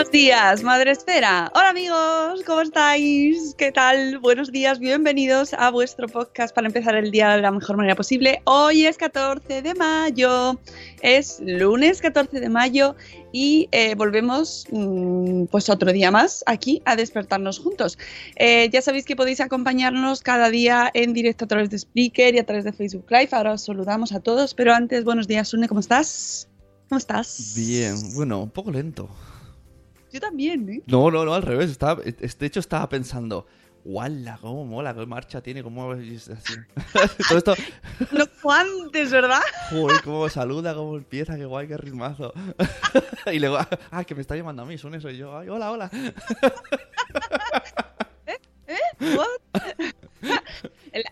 [0.00, 1.52] Buenos días, Madre Esfera.
[1.54, 3.54] Hola amigos, ¿cómo estáis?
[3.58, 4.18] ¿Qué tal?
[4.18, 8.40] Buenos días, bienvenidos a vuestro podcast para empezar el día de la mejor manera posible.
[8.44, 10.58] Hoy es 14 de mayo,
[11.02, 12.96] es lunes 14 de mayo
[13.30, 17.98] y eh, volvemos mm, pues otro día más aquí a despertarnos juntos.
[18.36, 22.38] Eh, ya sabéis que podéis acompañarnos cada día en directo a través de Speaker y
[22.38, 23.28] a través de Facebook Live.
[23.32, 26.48] Ahora os saludamos a todos, pero antes, buenos días, Sune, ¿cómo estás?
[26.88, 27.52] ¿Cómo estás?
[27.54, 29.10] Bien, bueno, un poco lento.
[30.12, 30.82] Yo también, ¿eh?
[30.86, 31.70] No, no, no, al revés.
[31.70, 33.46] Estaba, de hecho, estaba pensando,
[33.84, 34.38] ¡Wala!
[34.40, 34.94] ¿Cómo mola?
[34.94, 35.62] ¿Qué marcha tiene?
[35.62, 36.54] ¿Cómo es así?
[37.28, 37.54] Todo esto.
[38.12, 39.40] No antes, ¿verdad?
[39.70, 42.32] Joder, cómo saluda, cómo empieza, qué guay, qué ritmazo.
[43.32, 43.58] y luego,
[43.90, 45.36] ah, que me está llamando a mí, Sune, soy yo.
[45.36, 45.90] Ay, hola, hola.
[48.26, 48.38] ¿Eh?
[48.66, 49.16] ¿Eh?
[49.16, 49.60] ¿What?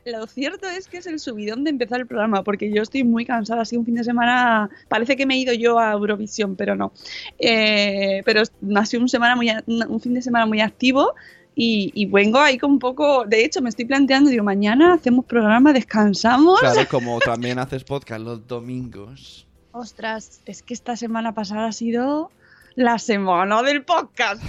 [0.04, 3.24] Lo cierto es que es el subidón de empezar el programa, porque yo estoy muy
[3.24, 3.62] cansada.
[3.62, 4.70] Ha sido un fin de semana.
[4.88, 6.92] Parece que me he ido yo a Eurovisión, pero no.
[7.38, 11.14] Eh, pero ha sido un, semana muy, un fin de semana muy activo.
[11.60, 13.24] Y, vengo ahí con un poco.
[13.24, 16.60] De hecho, me estoy planteando, digo, mañana hacemos programa, descansamos.
[16.60, 19.46] Claro, como también haces podcast los domingos.
[19.72, 22.30] Ostras, es que esta semana pasada ha sido
[22.76, 24.40] la semana del podcast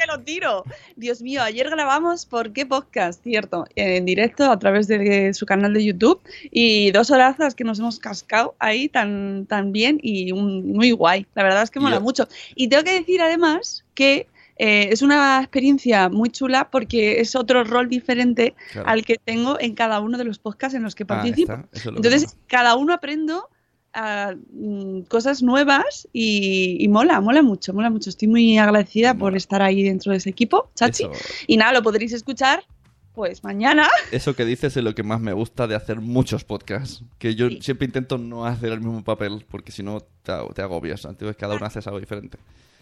[0.00, 0.64] que lo tiro.
[0.96, 5.74] Dios mío, ayer grabamos por qué podcast, cierto, en directo a través de su canal
[5.74, 10.92] de YouTube y dos horazas que nos hemos cascado ahí tan, tan bien y muy
[10.92, 11.26] guay.
[11.34, 12.26] La verdad es que mola mucho.
[12.54, 17.64] Y tengo que decir además que eh, es una experiencia muy chula porque es otro
[17.64, 21.08] rol diferente al que tengo en cada uno de los podcasts en los que ah,
[21.08, 21.54] participo.
[21.84, 23.48] Entonces, cada uno aprendo
[23.92, 28.10] Mm, cosas nuevas y, mola, mola mucho, mola mucho.
[28.10, 31.06] Estoy muy agradecida por estar ahí dentro de ese equipo, Chachi.
[31.46, 32.62] Y nada, lo podréis escuchar
[33.14, 33.88] pues mañana.
[34.12, 37.02] Eso que dices es lo que más me gusta de hacer muchos podcasts.
[37.18, 41.04] Que yo siempre intento no hacer el mismo papel porque si no te, agobias.
[41.04, 42.38] Entonces cada uno hace algo diferente.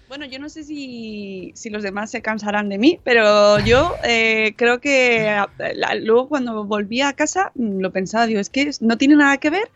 [0.09, 4.81] Bueno, yo no sé si, los demás se cansarán de mí, pero yo eh, creo
[4.81, 5.37] que
[6.01, 9.51] luego cuando volví a casa mm, lo pensaba, digo, es que no tiene nada que
[9.51, 9.71] ver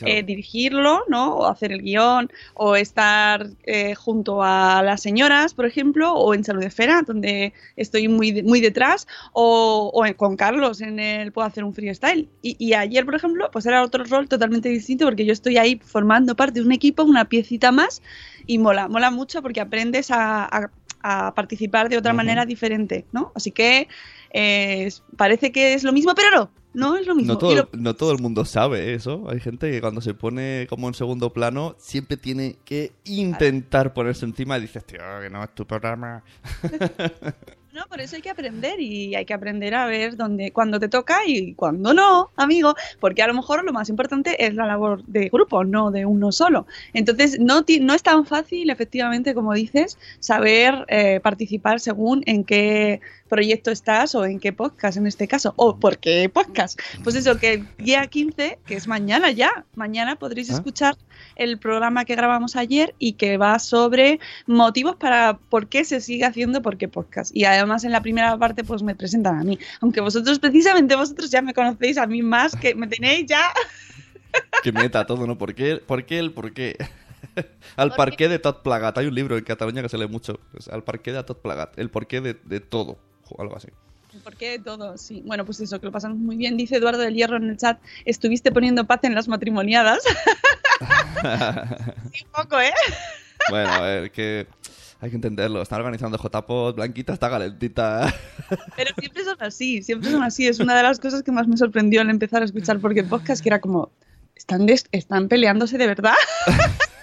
[0.00, 1.36] eh, dirigirlo, ¿no?
[1.36, 6.44] O hacer el guion, o estar eh, junto a las señoras, por ejemplo, o en
[6.44, 11.64] Salud de Fera, donde estoy muy, muy detrás, o, con Carlos en el Puedo hacer
[11.64, 12.28] un freestyle.
[12.42, 15.80] Y, y ayer, por ejemplo, pues era otro rol totalmente distinto porque yo estoy ahí
[15.84, 18.02] formando parte de un equipo, una piecita más,
[18.46, 20.70] y mola, mola mucho porque aprendes a,
[21.34, 23.32] participar de otra manera diferente, ¿no?
[23.34, 23.88] Así que
[24.30, 27.32] eh, parece que es lo mismo, pero no, no es lo mismo.
[27.72, 29.28] No todo, el mundo sabe eso.
[29.28, 34.24] Hay gente que cuando se pone como en segundo plano siempre tiene que intentar ponerse
[34.24, 36.22] encima y dices, tío, que no es tu programa.
[37.70, 40.88] No, por eso hay que aprender y hay que aprender a ver dónde, cuándo te
[40.88, 45.04] toca y cuándo no, amigo, porque a lo mejor lo más importante es la labor
[45.04, 46.66] de grupo, no de uno solo.
[46.92, 53.00] Entonces, no, no es tan fácil, efectivamente, como dices, saber eh, participar según en qué
[53.28, 56.78] proyecto estás o en qué podcast en este caso, o por qué podcast.
[57.04, 60.54] Pues eso, que el día 15, que es mañana ya, mañana podréis Ah.
[60.54, 60.96] escuchar
[61.36, 66.24] el programa que grabamos ayer y que va sobre motivos para por qué se sigue
[66.24, 67.34] haciendo por qué podcast.
[67.36, 71.30] Y además en la primera parte pues me presentan a mí, aunque vosotros precisamente vosotros
[71.30, 73.40] ya me conocéis a mí más que me tenéis ya
[74.62, 75.38] Que meta todo, ¿no?
[75.38, 75.76] ¿Por qué?
[75.76, 76.76] ¿Por qué el por qué?
[77.76, 78.96] Al parqué de Tot Plagat.
[78.98, 80.38] Hay un libro en Cataluña que se lee mucho.
[80.56, 81.78] Es al parqué de Tot Plagat.
[81.78, 82.98] El porqué de, de todo.
[83.30, 83.68] O algo así.
[84.24, 84.96] ¿Por qué todo?
[84.96, 85.22] Sí.
[85.26, 86.56] Bueno, pues eso, que lo pasamos muy bien.
[86.56, 90.00] Dice Eduardo del Hierro en el chat, estuviste poniendo paz en las matrimoniadas.
[92.12, 92.72] sí, un poco, ¿eh?
[93.50, 94.46] Bueno, a ver, que
[95.00, 95.62] hay que entenderlo.
[95.62, 98.12] Están organizando JPOD, Blanquita está calentita.
[98.76, 100.46] Pero siempre son así, siempre son así.
[100.48, 103.42] Es una de las cosas que más me sorprendió al empezar a escuchar porque podcast,
[103.42, 103.90] que era como,
[104.34, 106.14] ¿están, des- están peleándose de verdad?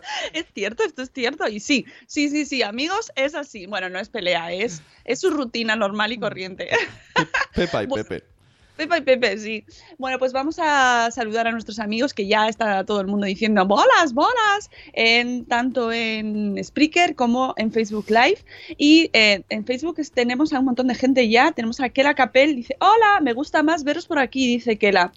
[0.32, 1.48] es cierto, esto es cierto.
[1.48, 3.66] Y sí, sí, sí, sí, amigos, es así.
[3.66, 6.68] Bueno, no es pelea, es, es su rutina normal y corriente.
[7.54, 8.04] Pepa y Bueno.
[8.04, 8.32] Pepe.
[8.76, 9.64] Pepa y Pepe, sí.
[9.98, 13.66] Bueno, pues vamos a saludar a nuestros amigos que ya está todo el mundo diciendo
[13.66, 18.38] bolas, bolas, en, tanto en Spreaker como en Facebook Live.
[18.78, 21.52] Y eh, en Facebook tenemos a un montón de gente ya.
[21.52, 25.12] Tenemos a Kela Capel, dice, hola, me gusta más veros por aquí, dice Kela.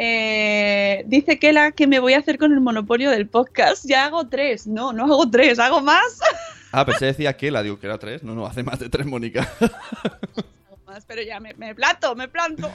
[0.00, 3.84] Eh, dice Kela que me voy a hacer con el monopolio del podcast.
[3.84, 4.68] Ya hago tres.
[4.68, 6.20] No, no hago tres, hago más.
[6.70, 8.22] Ah, pensé decía que la digo que era tres.
[8.22, 9.50] No, no, hace más de tres, Mónica.
[9.58, 12.70] Hago más, pero ya me, me planto, me planto.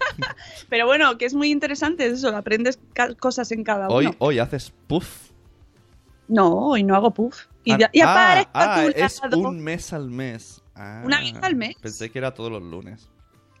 [0.68, 2.78] pero bueno, que es muy interesante eso, aprendes
[3.18, 3.94] cosas en cada uno.
[3.96, 5.30] Hoy, hoy haces puff.
[6.28, 7.46] No, hoy no hago puff.
[7.64, 9.38] Y, Ah, ah, a ah, tu es lado.
[9.38, 10.62] un mes al mes.
[10.74, 11.76] Ah, ¿Una vez al mes?
[11.80, 13.08] Pensé que era todos los lunes.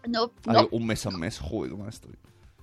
[0.06, 0.68] No, Ay, no.
[0.70, 2.12] un mes al mes, joder, cómo estoy.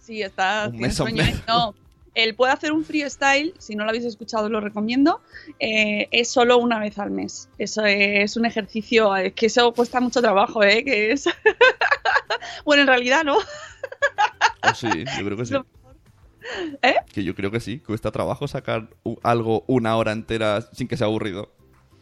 [0.01, 0.69] Sí, está.
[0.69, 0.99] un mes.
[1.47, 1.73] No.
[2.15, 5.21] Él puede hacer un freestyle, si no lo habéis escuchado lo recomiendo,
[5.59, 7.49] eh, es solo una vez al mes.
[7.57, 10.83] Eso es un ejercicio, es que eso cuesta mucho trabajo, ¿eh?
[10.83, 11.25] Que es...
[12.65, 13.37] bueno, en realidad no.
[13.37, 14.87] Oh, sí,
[15.17, 15.55] yo creo que sí.
[16.81, 16.95] ¿Eh?
[17.13, 17.79] Que yo creo que sí.
[17.79, 18.89] Cuesta trabajo sacar
[19.23, 21.51] algo una hora entera sin que sea aburrido.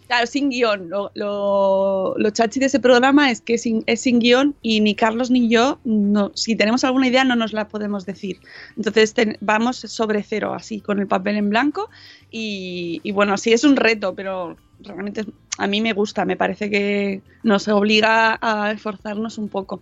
[0.07, 0.89] Claro, sin guion.
[0.89, 4.95] Lo, lo, chachi de ese programa es que es sin, es sin guion y ni
[4.95, 8.39] Carlos ni yo, no, si tenemos alguna idea, no nos la podemos decir.
[8.77, 11.89] Entonces vamos sobre cero, así, con el papel en blanco.
[12.31, 15.25] Y, bueno, sí es un reto, pero realmente
[15.57, 16.23] a mí me gusta.
[16.23, 19.81] Me parece que nos obliga a esforzarnos un poco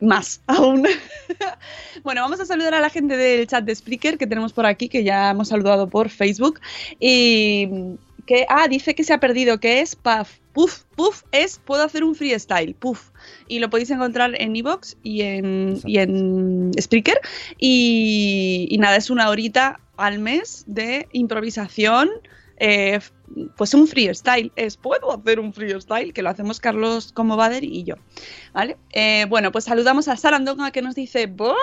[0.00, 0.84] más aún.
[2.02, 4.88] bueno, vamos a saludar a la gente del chat de Spreaker que tenemos por aquí,
[4.88, 6.60] que ya hemos saludado por Facebook.
[6.98, 7.96] Y
[8.26, 10.38] que, ah, dice que se ha perdido, que es puff.
[10.52, 13.10] Puff, puff es puedo hacer un freestyle, puff.
[13.46, 17.20] Y lo podéis encontrar en Evox y en, y en Spreaker.
[17.58, 22.10] Y, y nada, es una horita al mes de improvisación.
[22.56, 22.98] eh,
[23.56, 24.52] pues un freestyle.
[24.56, 27.94] Es puedo hacer un freestyle que lo hacemos Carlos como Bader y yo
[28.52, 31.58] vale Eh, bueno pues saludamos a Sarandonga que nos dice bolas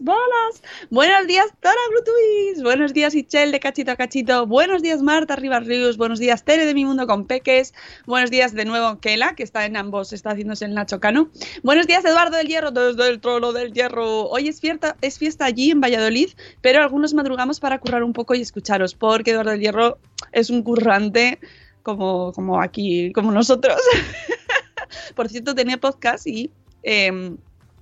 [0.00, 0.62] bolas.
[0.90, 2.62] Buenos días Tora Bluetooth.
[2.62, 4.46] Buenos días Ichel de cachito a cachito.
[4.46, 5.66] Buenos días Marta Rivas
[5.96, 7.74] buenos días Tere de mi mundo con peques.
[8.06, 11.30] Buenos días de nuevo Kela que está en ambos está haciéndose el Nacho Cano.
[11.62, 14.28] Buenos días Eduardo del Hierro desde el trono del Hierro.
[14.28, 16.30] Hoy es fiesta es fiesta allí en Valladolid
[16.60, 19.98] pero algunos madrugamos para currar un poco y escucharos porque Eduardo del Hierro
[20.38, 21.38] es un currante
[21.82, 23.80] como, como aquí, como nosotros.
[25.14, 26.50] Por cierto, tenía podcast y
[26.82, 27.36] eh,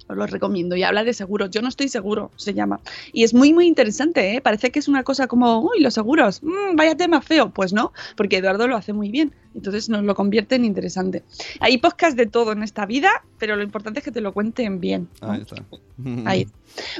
[0.08, 1.50] os lo recomiendo y habla de seguros.
[1.50, 2.80] Yo no estoy seguro, se llama.
[3.12, 4.40] Y es muy, muy interesante, ¿eh?
[4.40, 7.50] Parece que es una cosa como, uy, los seguros, mm, vaya tema feo.
[7.50, 9.32] Pues no, porque Eduardo lo hace muy bien.
[9.54, 11.22] Entonces nos lo convierte en interesante.
[11.60, 14.80] Hay podcast de todo en esta vida, pero lo importante es que te lo cuenten
[14.80, 15.08] bien.
[15.22, 15.30] ¿no?
[15.32, 15.56] Ahí está.
[16.26, 16.46] Ahí.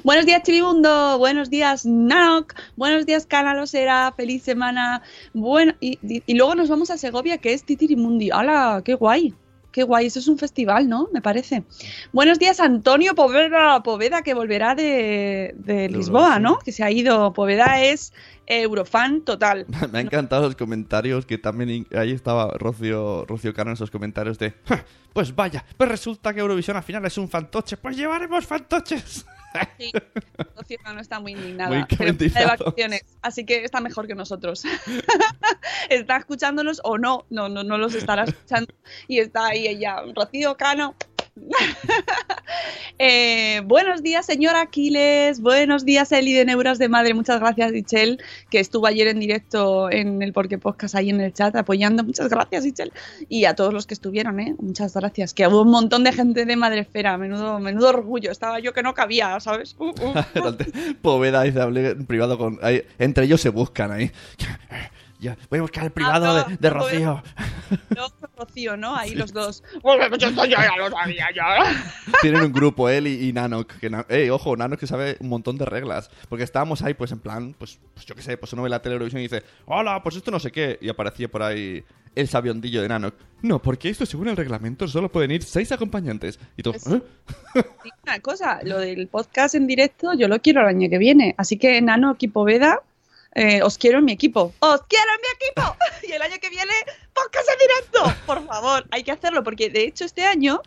[0.05, 1.19] Buenos días, Chivimundo.
[1.19, 2.55] Buenos días, Nanok.
[2.77, 4.13] Buenos días, Canalosera.
[4.17, 5.03] Feliz semana.
[5.35, 8.31] Bueno, y, y- y luego nos vamos a Segovia, que es Titirimundi.
[8.31, 8.81] ¡Hala!
[8.85, 9.35] ¡Qué guay!
[9.77, 11.11] Qué guay, eso es un festival, ¿no?
[11.13, 11.63] Me parece.
[12.11, 16.59] Buenos días, Antonio Poveda, Poveda que volverá de, de Lisboa, ¿no?
[16.61, 17.35] Que se ha ido.
[17.35, 18.15] Poveda es
[18.47, 19.67] Eurofan total.
[19.93, 24.39] Me han encantado los comentarios que también ahí estaba Rocío, Rocío Cano en esos comentarios
[24.39, 28.47] de "Ja, pues vaya, pues resulta que Eurovisión al final es un fantoche, pues llevaremos
[28.47, 29.27] fantoches.
[30.67, 31.71] Sí, no está muy indignada.
[31.71, 34.65] Muy de así que está mejor que nosotros.
[35.91, 38.75] está escuchándonos o no, no, no, no los estará escuchando.
[39.07, 40.97] Y está ahí ella, Rocío Cano.
[42.99, 45.41] Eh, buenos días, señor Aquiles.
[45.43, 47.13] Buenos días, Eli de Neuras de Madre.
[47.13, 51.35] Muchas gracias, Ichel, que estuvo ayer en directo en el Porque Podcast ahí en el
[51.35, 52.05] chat apoyando.
[52.05, 52.93] Muchas gracias, Ichel.
[53.29, 54.55] Y a todos los que estuvieron, ¿eh?
[54.59, 55.35] Muchas gracias.
[55.35, 57.19] Que hubo un montón de gente de Madrefera.
[57.19, 58.31] Menudo, menudo orgullo.
[58.31, 59.77] Estaba yo que no cabía, ¿sabes?
[59.79, 61.43] Uh, uh.
[61.45, 62.59] Dice, hablé en privado con...
[62.99, 64.11] entre ellos se buscan ahí.
[65.27, 67.23] Ya, voy a buscar el privado no, de, de no, Rocío.
[68.37, 68.95] Rocío, ¿no?
[68.97, 69.63] Ahí los dos.
[69.83, 71.57] Pues esto yo ya lo sabía ya.
[72.21, 73.73] Tienen un grupo, él y, y Nanok.
[73.79, 76.11] Que, Na- eh, ojo, Nanok que sabe un montón de reglas.
[76.29, 78.81] Porque estábamos ahí, pues en plan, pues, pues yo qué sé, pues uno ve la
[78.83, 80.79] televisión y dice, hola, pues esto no sé qué.
[80.81, 81.83] Y aparecía por ahí
[82.15, 83.15] el sabiondillo de Nanok.
[83.43, 86.39] No, porque esto según el reglamento solo pueden ir seis acompañantes.
[86.57, 87.03] Y tú, Es- ¿eh?
[87.83, 91.35] Sí, Una cosa, lo del podcast en directo yo lo quiero el año que viene.
[91.39, 92.81] Así que, Nano, equipo Veda,
[93.37, 94.53] eh, os quiero en mi equipo.
[94.59, 95.77] ¡Os quiero en mi equipo!
[96.09, 96.73] Y el año que viene,
[97.15, 98.23] podcast en directo.
[98.27, 100.61] Por favor, hay que hacerlo porque de hecho este año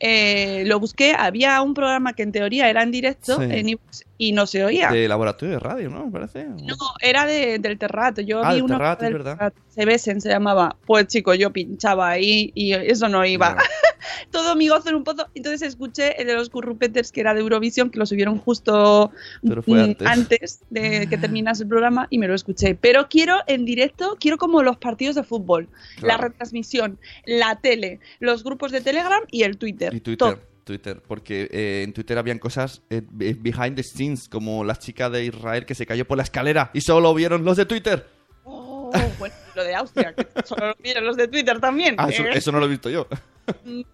[0.00, 1.14] eh, lo busqué.
[1.18, 3.44] Había un programa que en teoría era en directo Sí.
[3.50, 3.78] en
[4.18, 4.90] y no se oía.
[4.90, 6.06] De laboratorio de radio, ¿no?
[6.06, 6.44] Me parece.
[6.44, 8.20] No, era de- del Terrato.
[8.20, 9.52] Yo Ah, vi del uno Terrat, del es verdad.
[9.68, 10.76] Se besen, se llamaba.
[10.86, 13.56] Pues chico, yo pinchaba ahí y eso no iba.
[14.32, 15.28] Todo mi gozo en un pozo.
[15.34, 19.12] Entonces escuché el de los Currupeters, que era de Eurovisión, que lo subieron justo
[20.04, 20.60] antes.
[20.70, 22.74] de que terminase el programa y me lo escuché.
[22.74, 25.68] Pero quiero en directo, quiero como los partidos de fútbol,
[26.02, 29.94] la retransmisión, la tele, los grupos de Telegram y el Twitter.
[29.94, 30.38] Y Todo.
[30.68, 31.02] Twitter.
[31.06, 35.24] Porque eh, en Twitter habían cosas eh, be- behind the scenes, como la chica de
[35.24, 38.06] Israel que se cayó por la escalera y solo lo vieron los de Twitter.
[38.44, 41.94] Oh, bueno, lo de Austria, que solo lo miran los de Twitter también.
[41.98, 43.06] Ah, eso, eso no lo he visto yo.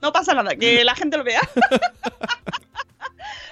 [0.02, 1.40] No pasa nada, que la gente lo vea.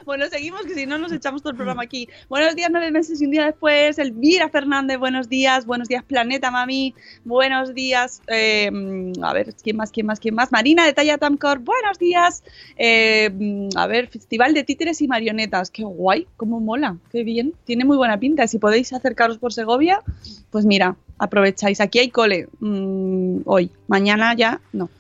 [0.05, 2.09] Bueno, seguimos, que si no nos echamos todo el programa aquí.
[2.29, 3.99] Buenos días, nueve meses y un día después.
[3.99, 5.65] Elvira Fernández, buenos días.
[5.65, 6.95] Buenos días, Planeta Mami.
[7.25, 8.21] Buenos días.
[8.29, 10.51] mm, a ver, ¿quién más, quién más, quién más?
[10.51, 12.43] Marina de Talla Tamcor, buenos días.
[12.79, 15.71] Mm, a ver, Festival de Títeres y Marionetas.
[15.71, 17.55] Qué guay, cómo mola, qué bien.
[17.65, 18.49] Tiene muy buena pinta.
[18.49, 20.03] Si podéis acercaros por Segovia,
[20.51, 21.81] pues mira, aprovecháis.
[21.81, 24.91] Aquí hay cole mm, hoy, mañana ya no.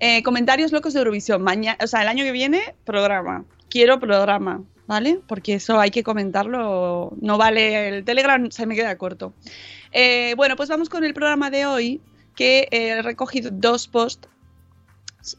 [0.00, 1.42] Eh, comentarios locos de Eurovisión.
[1.42, 3.44] Mañana, o sea, el año que viene, programa.
[3.70, 5.20] Quiero programa, ¿vale?
[5.26, 7.12] Porque eso hay que comentarlo.
[7.20, 9.32] No vale el Telegram, se me queda corto.
[9.92, 12.00] Eh, bueno, pues vamos con el programa de hoy,
[12.34, 14.28] que eh, he recogido dos posts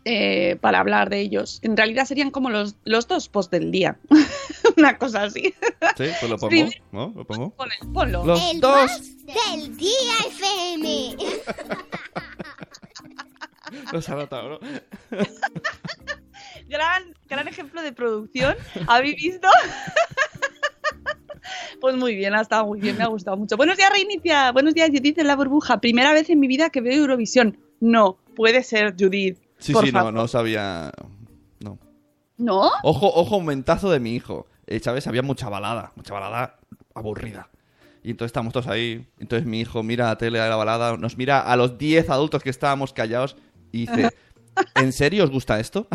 [0.06, 1.60] eh, para hablar de ellos.
[1.64, 3.98] En realidad serían como los, los dos posts del día.
[4.78, 5.54] Una cosa así.
[5.98, 6.70] Sí, pues lo pongo.
[6.92, 7.14] ¿No?
[7.16, 7.52] ¿Lo pongo?
[7.52, 8.26] Pon- Ponlo.
[8.26, 8.92] Los El dos.
[9.26, 11.16] del día FM.
[13.94, 14.60] Los ha notado, ¿no?
[16.70, 18.56] gran, gran ejemplo de producción.
[18.88, 19.48] ¿Habéis visto?
[21.82, 23.56] Pues muy bien, ha estado muy bien, me ha gustado mucho.
[23.58, 24.52] Buenos días, Reinicia.
[24.52, 25.80] Buenos días, Judith en la burbuja.
[25.80, 27.58] Primera vez en mi vida que veo Eurovisión.
[27.80, 29.40] No, puede ser, Judith.
[29.58, 30.92] Sí, por sí, no, no sabía.
[31.60, 31.80] No.
[32.38, 32.70] ¿No?
[32.84, 34.46] Ojo, ojo, un mentazo de mi hijo.
[34.68, 35.08] Eh, ¿Sabes?
[35.08, 36.60] Había mucha balada, mucha balada
[36.94, 37.50] aburrida.
[38.04, 39.08] Y entonces estamos todos ahí.
[39.18, 42.44] Entonces mi hijo mira la tele de la balada, nos mira a los 10 adultos
[42.44, 43.38] que estábamos callados
[43.72, 44.10] y dice:
[44.76, 45.88] ¿En serio os gusta esto?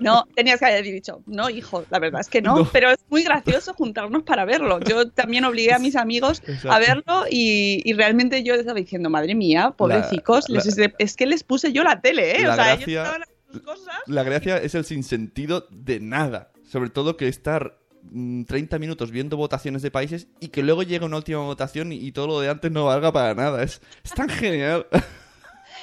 [0.00, 2.68] No, tenías que haber dicho, no, hijo, la verdad es que no, No.
[2.72, 4.80] pero es muy gracioso juntarnos para verlo.
[4.80, 9.34] Yo también obligué a mis amigos a verlo y, y realmente yo estaba diciendo, madre
[9.34, 12.42] mía, pobrecicos, la- les- es que les puse yo la tele, ¿eh?
[12.44, 13.94] La o sea, gracia- ellos estaban haciendo sus cosas.
[14.06, 16.50] La gracia es el sinsentido de nada.
[16.64, 21.04] Sobre todo que estar mm, 30 minutos viendo votaciones de países y que luego llegue
[21.04, 23.62] una última votación y, y todo lo de antes no valga para nada.
[23.62, 24.86] Es, es tan genial.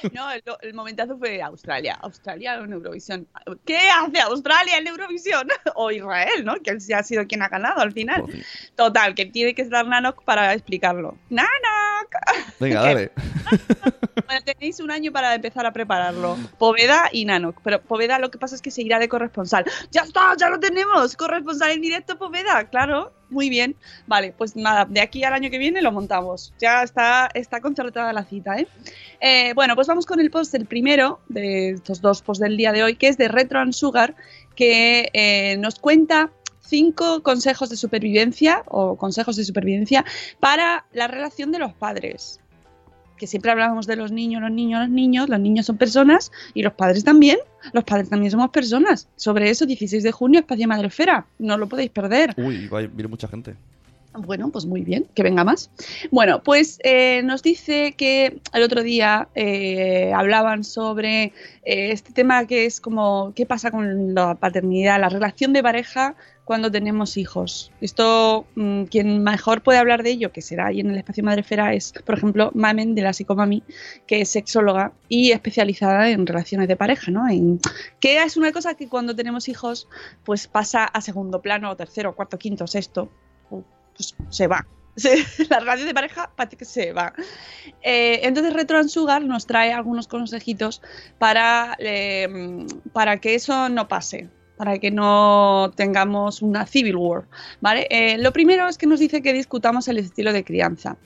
[0.14, 1.98] No, el, el momentazo fue Australia.
[2.02, 3.28] Australia en Eurovisión.
[3.66, 5.48] ¿Qué hace Australia en Eurovisión?
[5.76, 6.56] O Israel, ¿no?
[6.56, 8.22] Que ha sido quien ha ganado al final.
[8.22, 8.46] Joder.
[8.76, 11.18] Total, que tiene que estar Nanok para explicarlo.
[11.30, 11.50] ¡Nanok!
[12.60, 13.12] Venga, dale.
[14.26, 16.38] Bueno, tenéis un año para empezar a prepararlo.
[16.58, 17.62] Poveda y Nanok.
[17.64, 19.66] Pero Poveda lo que pasa es que se irá de corresponsal.
[19.92, 20.36] ¡Ya está!
[20.38, 21.16] ¡Ya lo tenemos!
[21.16, 22.70] Corresponsal en directo, Poveda.
[22.70, 23.76] Claro, muy bien.
[24.08, 26.54] Vale, pues nada, de aquí al año que viene lo montamos.
[26.60, 28.68] Ya está, está concertada la cita, ¿eh?
[29.20, 32.72] Eh, Bueno, pues vamos con el post, el primero de estos dos posts del día
[32.72, 34.16] de hoy, que es de Retro Sugar,
[34.56, 40.06] que eh, nos cuenta cinco consejos de supervivencia o consejos de supervivencia
[40.40, 42.40] para la relación de los padres
[43.18, 46.64] que siempre hablábamos de los niños, los niños, los niños, los niños son personas y
[46.64, 47.38] los padres también,
[47.74, 49.08] los padres también somos personas.
[49.16, 52.34] Sobre eso, 16 de junio, Espacio Madrefera, no lo podéis perder.
[52.38, 53.56] Uy, va a viene mucha gente.
[54.14, 55.72] Bueno, pues muy bien, que venga más.
[56.12, 61.24] Bueno, pues eh, nos dice que el otro día eh, hablaban sobre
[61.64, 66.16] eh, este tema que es como qué pasa con la paternidad, la relación de pareja
[66.46, 67.72] cuando tenemos hijos.
[67.82, 71.74] Esto, mm, quien mejor puede hablar de ello, que será ahí en el espacio Madrefera,
[71.74, 73.64] es, por ejemplo, Mamen de la Psicomami,
[74.08, 77.30] que es sexóloga y especializada en relaciones de pareja, ¿no?
[77.30, 77.60] En,
[78.00, 79.88] que es una cosa que cuando tenemos hijos,
[80.24, 83.10] pues pasa a segundo plano, tercero, cuarto, quinto, sexto,
[83.50, 84.66] pues se va.
[85.50, 86.32] La relación de pareja
[86.62, 87.14] se va.
[87.82, 90.82] Eh, entonces Retro and Sugar nos trae algunos consejitos
[91.18, 94.30] para, eh, para que eso no pase,
[94.62, 97.24] para que no tengamos una civil war.
[97.62, 97.88] ¿vale?
[97.90, 100.98] Eh, lo primero es que nos dice que discutamos el estilo de crianza.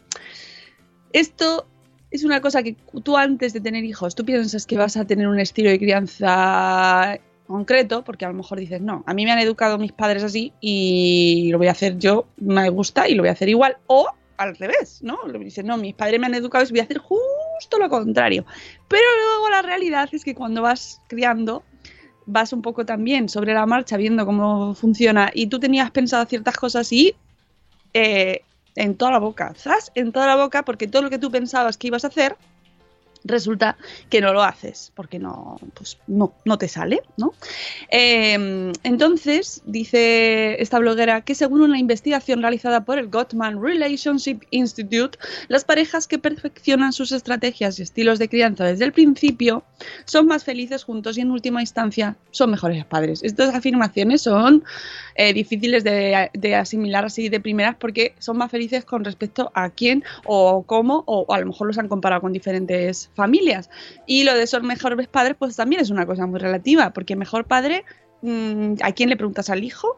[1.14, 1.66] Esto
[2.12, 5.30] es una cosa que tú antes de tener hijos, tú piensas que vas a tener
[5.30, 9.40] un estilo de crianza concreto, porque a lo mejor dices, no, a mí me han
[9.40, 13.30] educado mis padres así y lo voy a hacer yo, me gusta y lo voy
[13.30, 15.18] a hacer igual, o al revés, ¿no?
[15.40, 18.46] Dices, no, mis padres me han educado y voy a hacer justo lo contrario.
[18.90, 21.64] Pero luego la realidad es que cuando vas criando,
[22.26, 26.58] vas un poco también sobre la marcha viendo cómo funciona y tú tenías pensado ciertas
[26.58, 27.16] cosas y
[27.94, 28.42] eh,
[28.76, 29.92] en toda la boca, ¿sabes?
[29.96, 32.36] En toda la boca porque todo lo que tú pensabas que ibas a hacer
[33.26, 33.78] resulta
[34.10, 37.34] que no lo haces porque no, pues no, no te sale, ¿no?
[37.90, 45.18] Em, entonces, dice esta bloguera que según una investigación realizada por el Gottman Relationship Institute,
[45.48, 49.64] las parejas que perfeccionan sus estrategias y estilos de crianza desde el principio
[50.06, 53.24] son más felices juntos y en última instancia son mejores padres.
[53.24, 54.64] Estas afirmaciones son
[55.16, 59.70] eh, difíciles de, de, asimilar así de primeras porque son más felices con respecto a
[59.70, 63.70] quién o cómo o a lo mejor los han comparado con diferentes familias.
[64.06, 67.46] Y lo de ser mejores padres, pues también es una cosa muy relativa, porque mejor
[67.46, 67.86] padre,
[68.22, 69.96] mm, ¿a quién le preguntas al hijo?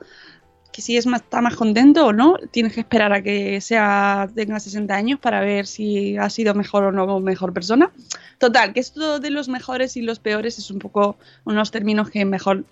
[0.71, 4.29] Que si es más, está más contento o no, tienes que esperar a que sea
[4.35, 7.91] tenga 60 años para ver si ha sido mejor o no mejor persona.
[8.37, 12.23] Total, que esto de los mejores y los peores es un poco unos términos que
[12.25, 12.65] mejor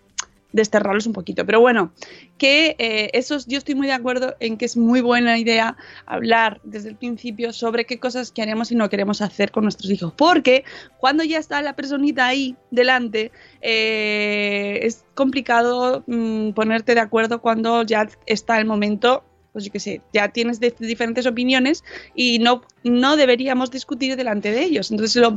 [0.55, 1.45] desterrarlos un poquito.
[1.45, 1.91] Pero bueno,
[2.37, 6.61] que eh, esos, yo estoy muy de acuerdo en que es muy buena idea hablar
[6.63, 10.13] desde el principio sobre qué cosas queremos y no queremos hacer con nuestros hijos.
[10.15, 10.63] Porque
[10.97, 13.31] cuando ya está la personita ahí delante,
[13.61, 19.79] eh, es complicado mm, ponerte de acuerdo cuando ya está el momento pues yo qué
[19.79, 24.91] sé, ya tienes diferentes opiniones y no, no deberíamos discutir delante de ellos.
[24.91, 25.33] Entonces lo,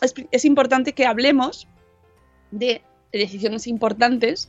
[0.00, 1.68] es, es importante que hablemos
[2.50, 4.48] de decisiones importantes,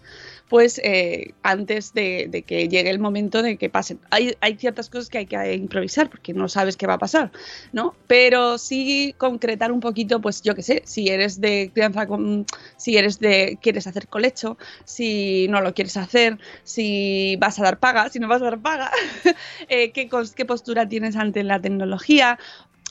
[0.50, 4.00] pues eh, antes de, que llegue el momento de que pasen.
[4.10, 7.32] Hay, hay, ciertas cosas que hay que improvisar porque no sabes qué va a pasar,
[7.72, 7.96] ¿no?
[8.08, 12.46] Pero sí concretar un poquito, pues yo qué sé, si eres de crianza, con,
[12.77, 17.79] si eres de, quieres hacer colecho, si no lo quieres hacer, si vas a dar
[17.79, 18.91] paga, si no vas a dar paga,
[19.70, 22.40] eh, qué, qué postura tienes ante la tecnología,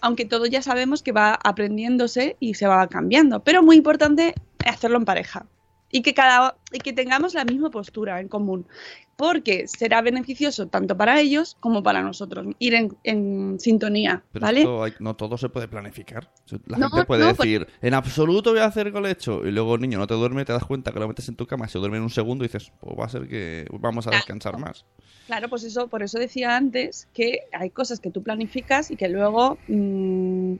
[0.01, 4.35] aunque todo ya sabemos que va aprendiéndose y se va cambiando, pero muy importante
[4.66, 5.47] hacerlo en pareja
[5.92, 8.66] y que cada y que tengamos la misma postura en común
[9.14, 12.74] porque será beneficioso tanto para ellos como para nosotros ir
[13.05, 14.66] en, sintonía ¿vale?
[14.98, 16.28] no todo se puede planificar.
[16.66, 19.98] La gente puede pues decir en absoluto voy a hacer colecho y luego el niño
[19.98, 22.05] no te duerme te das cuenta que lo metes en tu cama se duerme en
[22.05, 24.87] un segundo y dices pues va a ser que vamos a descansar más
[25.26, 29.09] claro pues eso por eso decía antes que hay cosas que tú planificas y que
[29.09, 30.55] luego mm,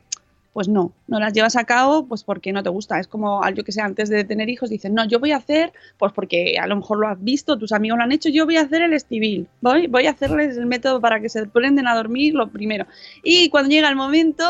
[0.53, 2.99] pues no, no las llevas a cabo pues porque no te gusta.
[2.99, 5.73] Es como, yo que sé, antes de tener hijos dicen, no, yo voy a hacer,
[5.99, 8.57] pues porque a lo mejor lo has visto, tus amigos lo han hecho, yo voy
[8.57, 11.95] a hacer el estivil, voy, voy a hacerles el método para que se prenden a
[11.95, 12.87] dormir lo primero.
[13.23, 14.45] Y cuando llega el momento,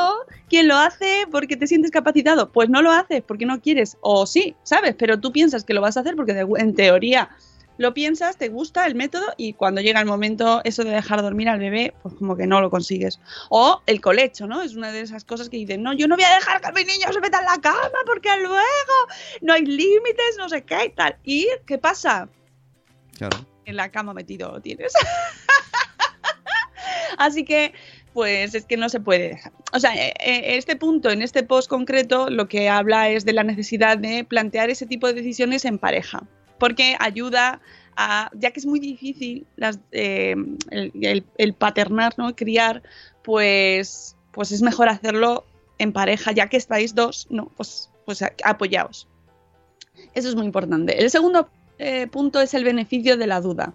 [0.48, 1.26] ¿quién lo hace?
[1.30, 2.50] Porque te sientes capacitado.
[2.50, 4.94] Pues no lo haces porque no quieres, o sí, ¿sabes?
[4.96, 7.30] Pero tú piensas que lo vas a hacer porque en teoría
[7.78, 11.48] lo piensas, te gusta el método y cuando llega el momento eso de dejar dormir
[11.48, 13.18] al bebé, pues como que no lo consigues.
[13.48, 14.62] O el colecho, ¿no?
[14.62, 16.85] Es una de esas cosas que dicen, no, yo no voy a dejar que mi
[16.85, 18.58] niño se meta en la cama porque luego
[19.40, 21.16] no hay límites, no sé qué y tal.
[21.24, 22.28] ¿Y qué pasa?
[23.16, 23.46] Claro.
[23.64, 24.92] En la cama metido lo tienes.
[27.18, 27.72] Así que
[28.12, 29.52] pues es que no se puede dejar.
[29.72, 33.32] O sea, eh, eh, este punto, en este post concreto, lo que habla es de
[33.32, 36.22] la necesidad de plantear ese tipo de decisiones en pareja
[36.62, 37.61] porque ayuda
[37.96, 39.48] a, ya que es muy difícil
[39.90, 40.37] eh,
[40.70, 42.37] el, paternar, ¿no?
[42.37, 42.85] criar,
[43.25, 45.44] pues, pues es mejor hacerlo
[45.79, 49.09] en pareja, ya que estáis dos, no, pues, pues apoyaos.
[50.14, 51.03] Eso es muy importante.
[51.03, 51.48] El segundo
[51.81, 53.75] eh, punto es el beneficio de la duda.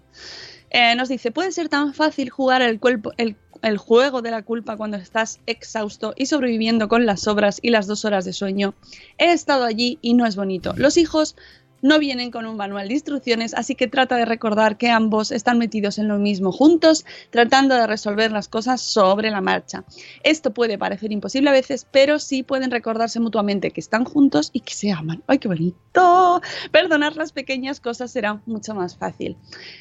[0.70, 2.80] Eh, nos dice, puede ser tan fácil jugar el,
[3.18, 7.86] el, juego de la culpa cuando estás exhausto y sobreviviendo con las obras y las
[7.86, 8.76] dos horas de sueño.
[9.18, 10.74] He estado allí y no es bonito.
[10.78, 11.36] Los hijos
[11.82, 15.58] no vienen con un manual de instrucciones, así que trata de recordar que ambos están
[15.58, 19.84] metidos en lo mismo juntos, tratando de resolver las cosas sobre la marcha.
[20.24, 24.62] Esto puede parecer imposible a veces, pero sí pueden recordarse mutuamente que están juntos y
[24.62, 25.24] que se aman.
[25.28, 26.42] ¡Ay, qué bonito!
[26.72, 29.38] Perdonar las pequeñas cosas será mucho más fácil.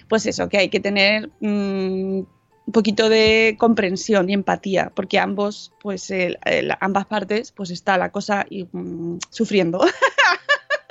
[0.08, 1.30] Pues eso, que hay que tener...
[1.40, 2.22] Mm,
[2.66, 6.12] un poquito de comprensión y empatía, porque ambos, pues,
[6.80, 9.80] ambas partes, pues está la cosa mm, sufriendo.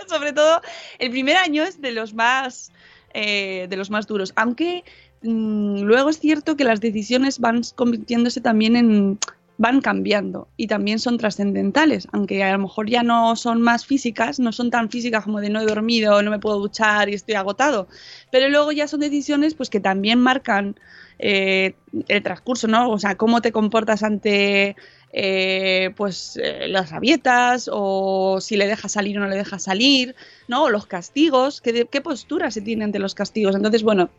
[0.09, 0.61] sobre todo
[0.99, 2.71] el primer año es de los más,
[3.13, 4.33] eh, de los más duros.
[4.35, 4.83] Aunque
[5.21, 9.19] mm, luego es cierto que las decisiones van convirtiéndose también en
[9.57, 14.39] van cambiando y también son trascendentales, aunque a lo mejor ya no son más físicas,
[14.39, 17.35] no son tan físicas como de no he dormido, no me puedo duchar y estoy
[17.35, 17.87] agotado,
[18.31, 20.75] pero luego ya son decisiones pues que también marcan
[21.19, 21.75] eh,
[22.09, 22.89] el transcurso, ¿no?
[22.89, 24.75] O sea, cómo te comportas ante
[25.13, 30.13] eh, pues eh, las rabietas o si le dejas salir o no le dejas salir,
[30.49, 30.63] ¿no?
[30.63, 33.55] O los castigos, ¿qué, qué postura se tiene ante los castigos.
[33.55, 34.09] Entonces, bueno,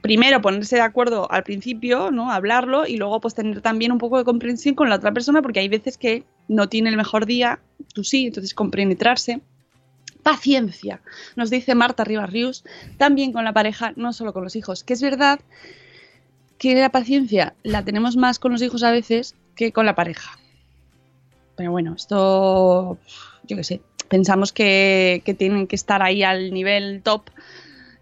[0.00, 2.30] primero ponerse de acuerdo al principio, ¿no?
[2.30, 5.60] Hablarlo y luego pues tener también un poco de comprensión con la otra persona porque
[5.60, 7.60] hay veces que no tiene el mejor día,
[7.92, 9.40] tú sí, entonces compenetrarse.
[10.22, 11.00] Paciencia,
[11.36, 12.64] nos dice Marta Rivas Rius,
[12.98, 15.38] también con la pareja, no solo con los hijos, que es verdad
[16.58, 20.36] que la paciencia la tenemos más con los hijos a veces que con la pareja.
[21.56, 22.98] Pero bueno, esto,
[23.44, 27.30] yo qué sé, pensamos que, que tienen que estar ahí al nivel top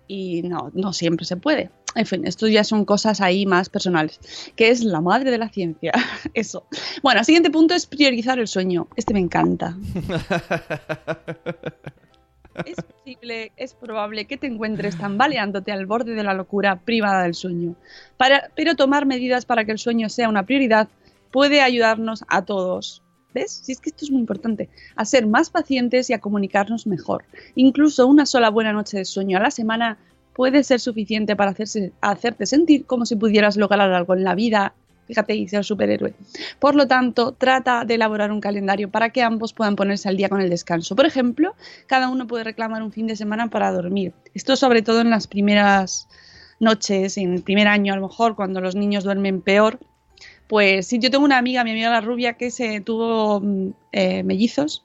[0.09, 1.71] y no, no siempre se puede.
[1.95, 4.19] En fin, esto ya son cosas ahí más personales,
[4.57, 5.93] que es la madre de la ciencia.
[6.35, 6.67] Eso.
[7.03, 8.89] Bueno, el siguiente punto es priorizar el sueño.
[8.97, 9.77] Este me encanta.
[12.65, 17.35] Es posible, es probable que te encuentres tambaleándote al borde de la locura privada del
[17.35, 17.75] sueño.
[18.17, 20.89] Para, pero tomar medidas para que el sueño sea una prioridad
[21.33, 23.03] puede ayudarnos a todos.
[23.35, 23.51] ¿Ves?
[23.65, 27.25] Si es que esto es muy importante, a ser más pacientes y a comunicarnos mejor.
[27.57, 29.99] Incluso una sola buena noche de sueño a la semana
[30.35, 34.75] puede ser suficiente para hacerse, hacerte sentir como si pudieras lograr algo en la vida
[35.07, 36.15] Fíjate, y ser superhéroe.
[36.59, 40.31] Por lo tanto, trata de elaborar un calendario para que ambos puedan ponerse al día
[40.31, 40.97] con el descanso.
[40.97, 41.55] Por ejemplo,
[41.87, 44.15] cada uno puede reclamar un fin de semana para dormir.
[44.33, 46.09] Esto sobre todo en las primeras
[46.59, 49.79] noches, en el primer año a lo mejor, cuando los niños duermen peor.
[50.49, 54.23] Pues sí, yo tengo una amiga, mi amiga la rubia, que se tuvo mm, eh,
[54.23, 54.85] mellizos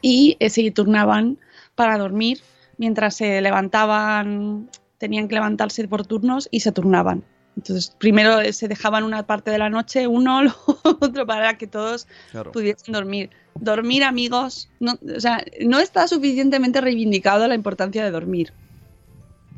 [0.00, 1.38] y eh, se turnaban
[1.74, 2.38] para dormir
[2.78, 7.24] mientras se levantaban, tenían que levantarse por turnos y se turnaban.
[7.56, 12.06] Entonces, primero se dejaban una parte de la noche, uno, lo otro, para que todos
[12.32, 12.52] Claro.
[12.52, 13.30] pudiesen dormir.
[13.60, 18.52] Dormir, amigos, no, o sea, no está suficientemente reivindicado la importancia de dormir.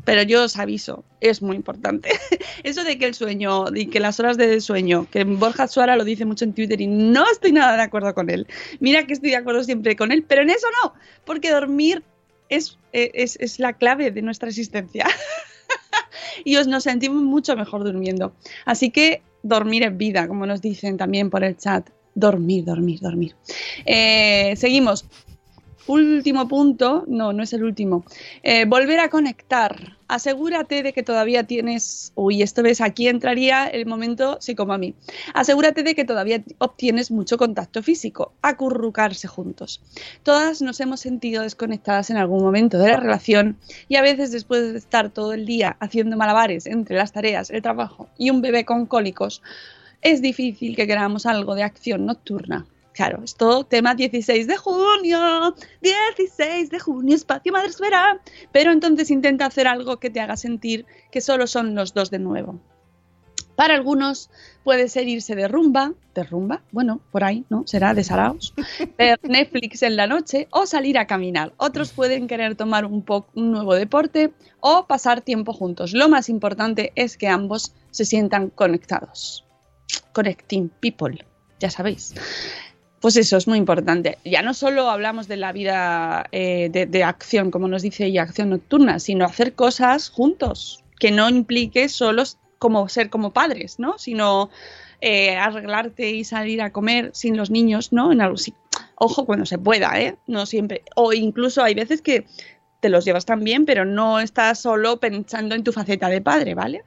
[0.04, 2.10] Pero yo os aviso, es muy importante.
[2.62, 6.04] Eso de que el sueño, y que las horas de sueño, que Borja Suara lo
[6.04, 8.46] dice mucho en Twitter y no estoy nada de acuerdo con él.
[8.78, 10.92] Mira que estoy de acuerdo siempre con él, pero en eso no,
[11.24, 12.04] porque dormir
[12.48, 15.06] es, es, es la clave de nuestra existencia.
[16.44, 18.34] y os nos sentimos mucho mejor durmiendo.
[18.64, 21.88] Así que dormir es vida, como nos dicen también por el chat.
[22.14, 23.34] Dormir, dormir, dormir.
[23.84, 25.04] Eh, seguimos.
[25.86, 28.04] Último punto, no, no es el último.
[28.42, 29.96] Eh, volver a conectar.
[30.08, 32.12] Asegúrate de que todavía tienes.
[32.16, 34.94] Uy, esto ves, aquí entraría el momento psicomami.
[35.34, 38.32] Asegúrate de que todavía obtienes mucho contacto físico.
[38.42, 39.80] Acurrucarse juntos.
[40.24, 43.56] Todas nos hemos sentido desconectadas en algún momento de la relación
[43.88, 47.62] y a veces después de estar todo el día haciendo malabares entre las tareas, el
[47.62, 49.42] trabajo y un bebé con cólicos,
[50.02, 52.66] es difícil que queramos algo de acción nocturna.
[52.96, 58.22] Claro, esto tema 16 de junio, 16 de junio, espacio madresfera.
[58.52, 62.20] Pero entonces intenta hacer algo que te haga sentir que solo son los dos de
[62.20, 62.58] nuevo.
[63.54, 64.30] Para algunos
[64.64, 67.64] puede ser irse de rumba, de rumba, bueno, por ahí, ¿no?
[67.66, 68.54] Será de saraos,
[68.98, 71.52] ver Netflix en la noche o salir a caminar.
[71.58, 73.04] Otros pueden querer tomar un,
[73.34, 75.92] un nuevo deporte o pasar tiempo juntos.
[75.92, 79.44] Lo más importante es que ambos se sientan conectados.
[80.14, 81.26] Connecting people,
[81.60, 82.14] ya sabéis.
[83.00, 84.18] Pues eso es muy importante.
[84.24, 88.50] Ya no solo hablamos de la vida eh, de, acción, como nos dice ella, acción
[88.50, 92.24] nocturna, sino hacer cosas juntos, que no implique solo
[92.58, 93.98] como ser como padres, ¿no?
[93.98, 94.48] Sino
[95.02, 98.12] eh, arreglarte y salir a comer sin los niños, ¿no?
[98.12, 98.54] En algo, sí.
[98.96, 100.16] Ojo cuando se pueda, ¿eh?
[100.26, 100.82] No siempre.
[100.94, 102.26] O incluso hay veces que
[102.88, 106.82] los llevas también, pero no estás solo pensando en tu faceta de padre, ¿vale?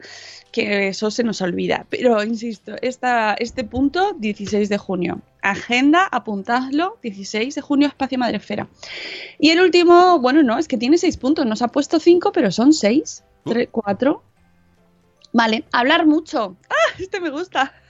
[0.51, 1.85] Que eso se nos olvida.
[1.89, 5.21] Pero insisto, esta, este punto, 16 de junio.
[5.41, 8.67] Agenda, apuntadlo, 16 de junio, espacio Madrefera.
[9.39, 11.45] Y el último, bueno, no, es que tiene seis puntos.
[11.45, 13.23] Nos ha puesto cinco, pero son seis.
[13.45, 14.23] Tres, cuatro.
[15.31, 16.57] Vale, hablar mucho.
[16.69, 16.95] ¡Ah!
[16.97, 17.73] Este me gusta.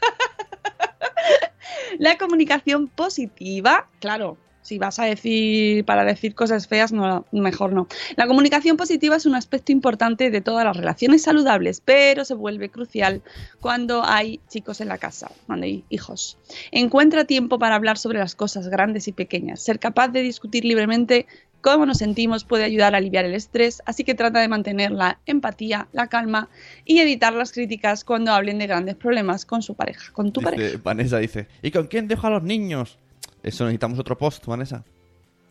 [1.99, 7.87] La comunicación positiva, claro, si vas a decir para decir cosas feas, no, mejor no.
[8.15, 12.69] La comunicación positiva es un aspecto importante de todas las relaciones saludables, pero se vuelve
[12.69, 13.21] crucial
[13.59, 16.37] cuando hay chicos en la casa, cuando hay hijos.
[16.71, 19.61] Encuentra tiempo para hablar sobre las cosas grandes y pequeñas.
[19.61, 21.25] Ser capaz de discutir libremente
[21.61, 25.19] cómo nos sentimos puede ayudar a aliviar el estrés, así que trata de mantener la
[25.25, 26.49] empatía, la calma
[26.85, 30.79] y evitar las críticas cuando hablen de grandes problemas con su pareja, con tu pareja.
[30.83, 32.97] Vanessa dice, ¿y con quién dejo a los niños?
[33.43, 34.83] Eso necesitamos otro post, Vanessa.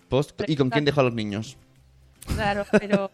[0.08, 1.56] Post, ¿y con quién dejo a los niños?
[2.34, 3.10] Claro, pero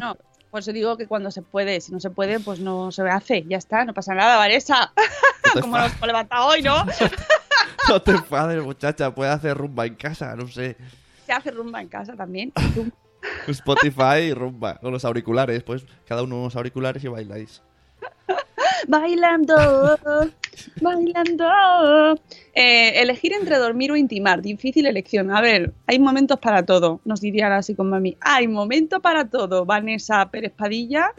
[0.00, 0.16] no.
[0.50, 3.44] Por eso digo que cuando se puede, si no se puede, pues no se hace,
[3.48, 4.92] ya está, no pasa nada, Vanessa.
[5.60, 6.84] como nos hemos levantado hoy, ¿no?
[7.88, 9.12] No te enfades, muchacha.
[9.12, 10.76] Puedes hacer rumba en casa, no sé.
[11.26, 12.52] Se hace rumba en casa también.
[13.48, 14.76] Spotify y rumba.
[14.76, 17.62] Con los auriculares, pues cada uno unos auriculares y bailáis.
[18.88, 19.98] Bailando,
[20.80, 22.14] bailando.
[22.54, 25.30] Eh, elegir entre dormir o intimar, difícil elección.
[25.30, 28.16] A ver, hay momentos para todo, nos dirían así con mami.
[28.20, 29.64] Hay momento para todo.
[29.64, 31.12] Vanessa Pérez Padilla,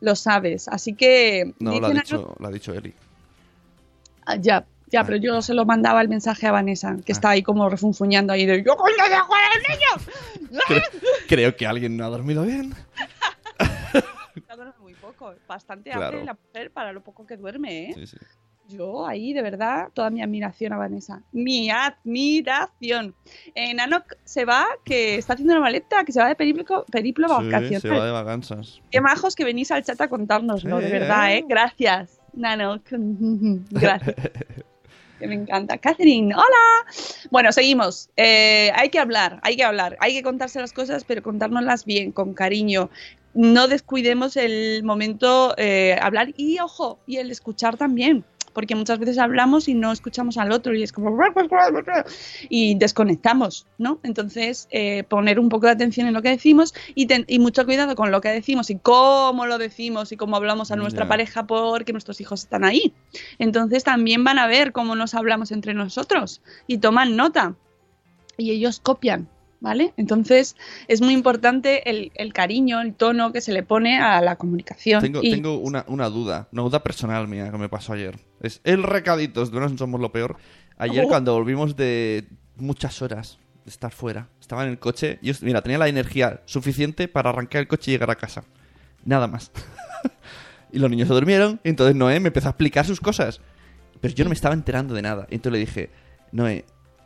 [0.00, 0.68] lo sabes.
[0.68, 1.54] Así que.
[1.58, 2.94] No, lo ha dicho, lo ha dicho Eli.
[4.26, 5.04] Ah, ya, ya, Ah.
[5.04, 7.14] pero yo se lo mandaba el mensaje a Vanessa, que Ah.
[7.14, 10.60] está ahí como refunfuñando ahí de yo coño dejo al niño.
[10.66, 10.82] Creo,
[11.28, 12.74] creo que alguien no ha dormido bien.
[15.12, 16.24] Poco, bastante Claro.
[16.24, 17.92] la mujer para lo poco que duerme, ¿eh?
[17.94, 18.16] Sí, sí.
[18.68, 21.22] Yo ahí, de verdad, toda mi admiración a Vanessa.
[21.32, 23.14] Mi admiración.
[23.56, 27.26] Eh, Nanok se va, que está haciendo una maleta, que se va de periplo, periplo
[27.26, 27.80] Sí, vacacional.
[27.80, 28.80] se va de vacanzas.
[28.90, 31.38] Qué majos que venís al chat a contárnoslo, Sí, de verdad, ¿eh?
[31.38, 31.44] ¿eh?
[31.48, 32.82] Gracias, Nanok.
[33.70, 34.14] Gracias.
[35.18, 35.76] que me encanta.
[35.78, 36.92] Catherine, hola.
[37.30, 38.08] Bueno, seguimos.
[38.16, 42.12] Eh, hay que hablar, hay que hablar, hay que contarse las cosas, pero contárnoslas bien,
[42.12, 42.88] con cariño.
[43.34, 48.24] No descuidemos el momento eh, hablar y, ojo, y el escuchar también.
[48.52, 51.16] Porque muchas veces hablamos y no escuchamos al otro y es como
[52.48, 54.00] y desconectamos, ¿no?
[54.02, 57.64] Entonces, eh, poner un poco de atención en lo que decimos y, ten- y mucho
[57.64, 61.46] cuidado con lo que decimos y cómo lo decimos y cómo hablamos a nuestra pareja
[61.46, 62.92] porque nuestros hijos están ahí.
[63.38, 67.54] Entonces también van a ver cómo nos hablamos entre nosotros y toman nota
[68.36, 69.28] y ellos copian,
[69.60, 69.92] ¿vale?
[69.96, 70.56] Entonces
[70.88, 75.00] es muy importante el, el cariño, el tono que se le pone a la comunicación.
[75.02, 78.18] Tengo, Y- tengo una, una duda, una duda personal mía que me pasó ayer.
[78.40, 80.36] Es el recaditos, de no somos lo peor.
[80.78, 81.08] Ayer Oh.
[81.08, 85.60] cuando volvimos de muchas horas de estar fuera, estaba en el coche y, os- mira,
[85.62, 88.44] tenía la energía suficiente para arrancar el coche y llegar a casa.
[89.04, 89.50] Nada más.
[90.72, 93.40] y los niños se durmieron y entonces Noé me empezó a explicar sus cosas.
[94.00, 95.26] Pero yo no me estaba enterando de nada.
[95.30, 95.90] Entonces le dije,
[96.32, 96.64] Noé,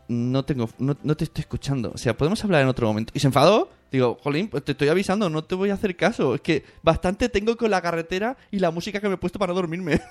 [0.08, 1.92] no tengo, no, no te estoy escuchando.
[1.94, 3.12] O sea, podemos hablar en otro momento.
[3.14, 3.70] Y se enfadó.
[3.90, 6.34] Digo, Jolín, pues te estoy avisando, no te voy a hacer caso.
[6.34, 9.52] Es que bastante tengo con la carretera y la música que me he puesto para
[9.52, 10.00] no dormirme.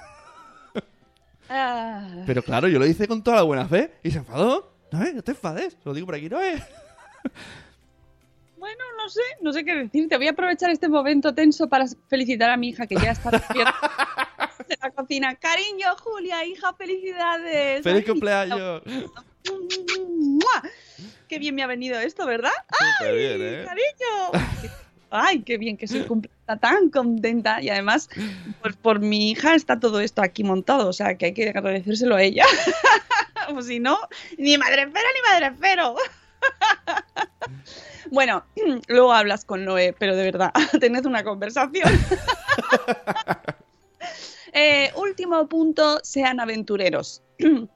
[1.49, 4.71] Ah, Pero claro, yo lo hice con toda la buena fe y se enfadó.
[4.91, 5.77] Noé, no te enfades.
[5.83, 6.63] Lo digo por aquí, Noé.
[8.57, 10.15] Bueno, no sé, no sé qué decirte.
[10.15, 13.75] Voy a aprovechar este momento tenso para felicitar a mi hija que ya está despierta
[14.69, 15.35] de la cocina.
[15.35, 17.83] Cariño, Julia, hija, felicidades.
[17.83, 18.81] ¡Feliz cumpleaños!
[19.49, 20.63] ¡Mua!
[21.27, 22.51] Qué bien me ha venido esto, ¿verdad?
[22.99, 23.65] Súper bien, ¿eh?
[23.65, 24.71] cariño!
[25.09, 26.05] Ay, qué bien que soy
[26.39, 28.09] está tan contenta y además
[28.61, 32.15] por, por mi hija está todo esto aquí montado, o sea que hay que agradecérselo
[32.15, 32.45] a ella.
[33.53, 33.99] Pues si no,
[34.37, 35.95] ni madre espero ni madre espero.
[38.13, 38.45] Bueno,
[38.87, 41.89] luego hablas con Noé, pero de verdad, tened una conversación.
[44.53, 47.23] Eh, último punto, sean aventureros.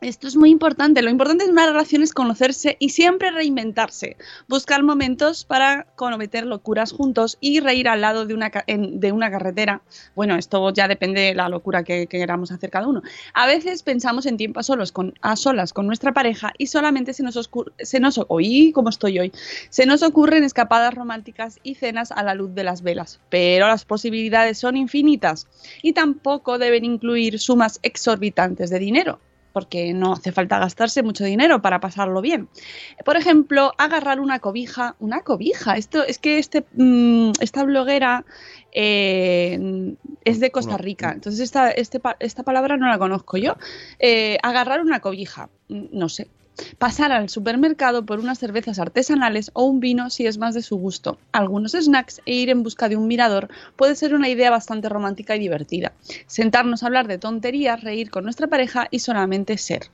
[0.00, 1.02] Esto es muy importante.
[1.02, 4.16] Lo importante en una relación es conocerse y siempre reinventarse.
[4.48, 9.30] Buscar momentos para cometer locuras juntos y reír al lado de una, en- de una
[9.30, 9.82] carretera.
[10.14, 13.02] Bueno, esto ya depende de la locura que, que queramos hacer cada uno.
[13.34, 17.12] A veces pensamos en tiempo a, solos con, a solas con nuestra pareja y solamente
[17.12, 19.32] se nos, oscur- se nos oí como estoy hoy.
[19.68, 23.20] Se nos ocurren escapadas románticas y cenas a la luz de las velas.
[23.28, 25.46] Pero las posibilidades son infinitas
[25.82, 29.20] y tampoco deben incluir sumas exorbitantes de dinero
[29.52, 32.48] porque no hace falta gastarse mucho dinero para pasarlo bien.
[33.04, 35.76] Por ejemplo, agarrar una cobija, una cobija.
[35.76, 38.24] Esto es que este, mm, esta bloguera
[38.72, 43.56] eh, es de Costa Rica, entonces esta, este esta palabra no la conozco yo.
[43.98, 46.28] Eh, agarrar una cobija, mm, no sé.
[46.78, 50.76] Pasar al supermercado por unas cervezas artesanales o un vino si es más de su
[50.76, 51.18] gusto.
[51.32, 55.36] Algunos snacks e ir en busca de un mirador puede ser una idea bastante romántica
[55.36, 55.92] y divertida.
[56.26, 59.90] Sentarnos a hablar de tonterías, reír con nuestra pareja y solamente ser.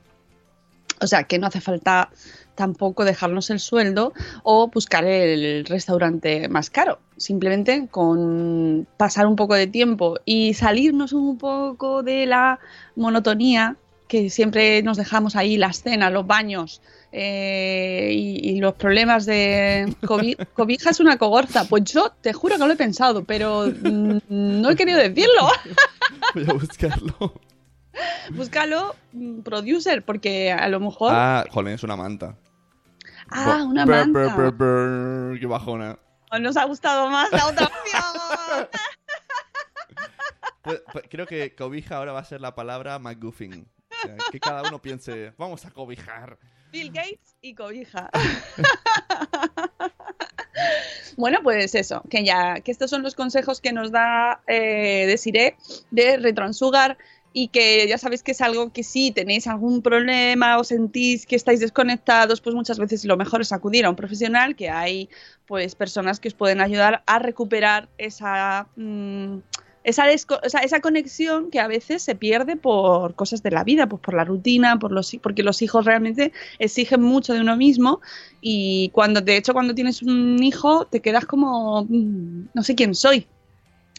[1.00, 2.10] O sea, que no hace falta
[2.54, 6.98] tampoco dejarnos el sueldo o buscar el restaurante más caro.
[7.18, 12.58] Simplemente con pasar un poco de tiempo y salirnos un poco de la
[12.96, 13.76] monotonía
[14.08, 16.80] que siempre nos dejamos ahí, las cenas, los baños
[17.12, 21.64] eh, y, y los problemas de cobi- cobija es una cogorza.
[21.68, 25.48] Pues yo te juro que lo he pensado, pero mm, no he querido decirlo.
[26.34, 27.32] Voy a buscarlo.
[28.30, 31.12] Búscalo, mm, producer, porque a lo mejor...
[31.14, 32.36] Ah, jolín, es una manta.
[33.30, 34.50] Ah, una brr, manta.
[34.50, 35.98] brr, ¡Qué bajona!
[36.30, 38.68] ¿O nos ha gustado más la otra opción?
[40.62, 43.66] Pues- pues creo que cobija ahora va a ser la palabra McGuffin.
[44.02, 46.38] O sea, que cada uno piense, vamos a cobijar.
[46.72, 48.10] Bill Gates y cobija.
[51.16, 55.56] Bueno, pues eso, que ya, que estos son los consejos que nos da eh, Desiree
[55.90, 56.98] de Retro and Sugar.
[57.32, 61.36] y que ya sabéis que es algo que si tenéis algún problema o sentís que
[61.36, 65.10] estáis desconectados, pues muchas veces lo mejor es acudir a un profesional, que hay
[65.46, 68.68] pues personas que os pueden ayudar a recuperar esa...
[68.76, 69.38] mm,
[69.86, 70.06] esa,
[70.44, 74.02] o sea, esa conexión que a veces se pierde por cosas de la vida, pues
[74.02, 78.00] por la rutina, por los, porque los hijos realmente exigen mucho de uno mismo
[78.40, 82.94] y cuando, de hecho, cuando tienes un hijo te quedas como, mm, no sé quién
[82.96, 83.28] soy.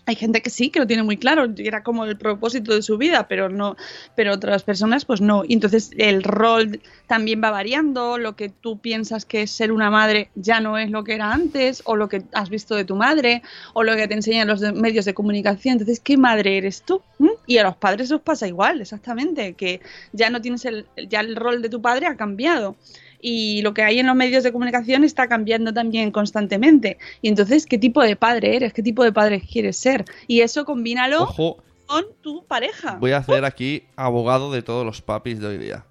[0.07, 2.97] Hay gente que sí, que lo tiene muy claro, era como el propósito de su
[2.97, 3.75] vida, pero no,
[4.15, 5.43] pero otras personas pues no.
[5.45, 9.91] Y entonces el rol también va variando, lo que tú piensas que es ser una
[9.91, 12.95] madre ya no es lo que era antes, o lo que has visto de tu
[12.95, 13.41] madre,
[13.73, 15.73] o lo que te enseñan los medios de comunicación.
[15.73, 17.01] Entonces, ¿qué madre eres tú?
[17.19, 17.27] ¿Mm?
[17.45, 19.81] Y a los padres os pasa igual, exactamente, que
[20.13, 22.77] ya no tienes el, ya el rol de tu padre ha cambiado
[23.21, 26.97] y lo que hay en los medios de comunicación está cambiando también constantemente.
[27.21, 28.73] Y entonces, ¿qué tipo de padre eres?
[28.73, 30.05] ¿Qué tipo de padre quieres ser?
[30.27, 32.97] Y eso combínalo Ojo, con tu pareja.
[32.99, 35.85] voy a hacer aquí abogado de todos los papis de hoy día.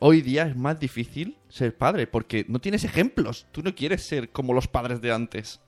[0.00, 3.46] Hoy día es más difícil ser padre porque no tienes ejemplos.
[3.50, 5.60] Tú no quieres ser como los padres de antes.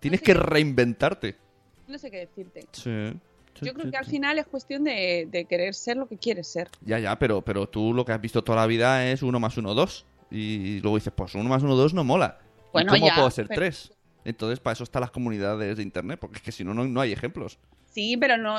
[0.00, 1.36] Tienes que reinventarte.
[1.86, 2.66] No sé qué decirte.
[2.72, 3.12] Sí.
[3.60, 6.68] Yo creo que al final es cuestión de, de querer ser lo que quieres ser.
[6.84, 9.56] Ya, ya, pero, pero tú lo que has visto toda la vida es uno más
[9.56, 10.06] uno, dos.
[10.30, 12.38] Y luego dices, pues uno más uno, dos no mola.
[12.40, 13.92] ¿Y Bueno, ¿Cómo ya, puedo ser pero- tres?
[14.24, 17.00] Entonces, para eso están las comunidades de internet, porque es que si no, no, no
[17.00, 17.58] hay ejemplos.
[17.86, 18.58] Sí, pero no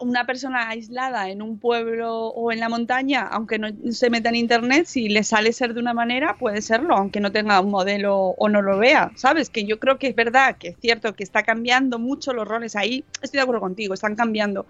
[0.00, 4.34] una persona aislada en un pueblo o en la montaña, aunque no se meta en
[4.34, 8.16] internet, si le sale ser de una manera, puede serlo, aunque no tenga un modelo
[8.16, 9.48] o no lo vea, ¿sabes?
[9.50, 12.74] Que yo creo que es verdad, que es cierto que está cambiando mucho los roles
[12.74, 13.04] ahí.
[13.22, 14.66] Estoy de acuerdo contigo, están cambiando.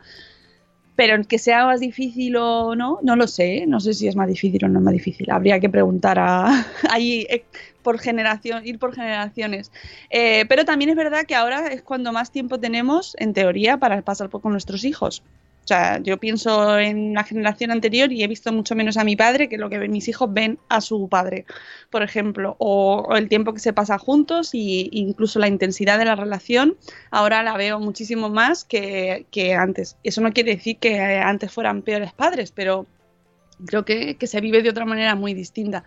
[0.98, 3.66] Pero que sea más difícil o no, no lo sé.
[3.68, 5.30] No sé si es más difícil o no es más difícil.
[5.30, 7.44] Habría que preguntar a, ahí eh,
[7.84, 9.70] por generación, ir por generaciones.
[10.11, 14.02] Eh, pero también es verdad que ahora es cuando más tiempo tenemos, en teoría, para
[14.02, 15.22] pasar por con nuestros hijos.
[15.68, 19.16] O sea, yo pienso en la generación anterior y he visto mucho menos a mi
[19.16, 21.44] padre que lo que mis hijos ven a su padre,
[21.90, 26.16] por ejemplo, o, el tiempo que se pasa juntos y incluso la intensidad de la
[26.16, 26.78] relación.
[27.11, 29.98] Ahora la veo muchísimo más que, que antes.
[30.04, 32.87] Eso no quiere decir que antes fueran peores padres, pero
[33.66, 35.85] creo que, que se vive de otra manera muy distinta.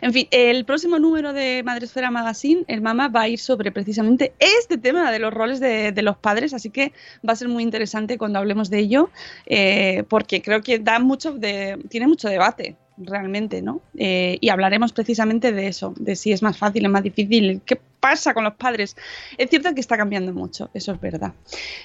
[0.00, 4.32] En fin, el próximo número de Madresfera Magazine, el Mama, va a ir sobre precisamente
[4.38, 6.92] este tema de los roles de, de los padres, así que
[7.26, 9.10] va a ser muy interesante cuando hablemos de ello,
[9.46, 13.80] eh, porque creo que da mucho de, tiene mucho debate realmente, ¿no?
[13.96, 17.62] Eh, y hablaremos precisamente de eso, de si es más fácil, es más difícil,
[18.04, 18.96] pasa con los padres.
[19.38, 21.32] Es cierto que está cambiando mucho, eso es verdad.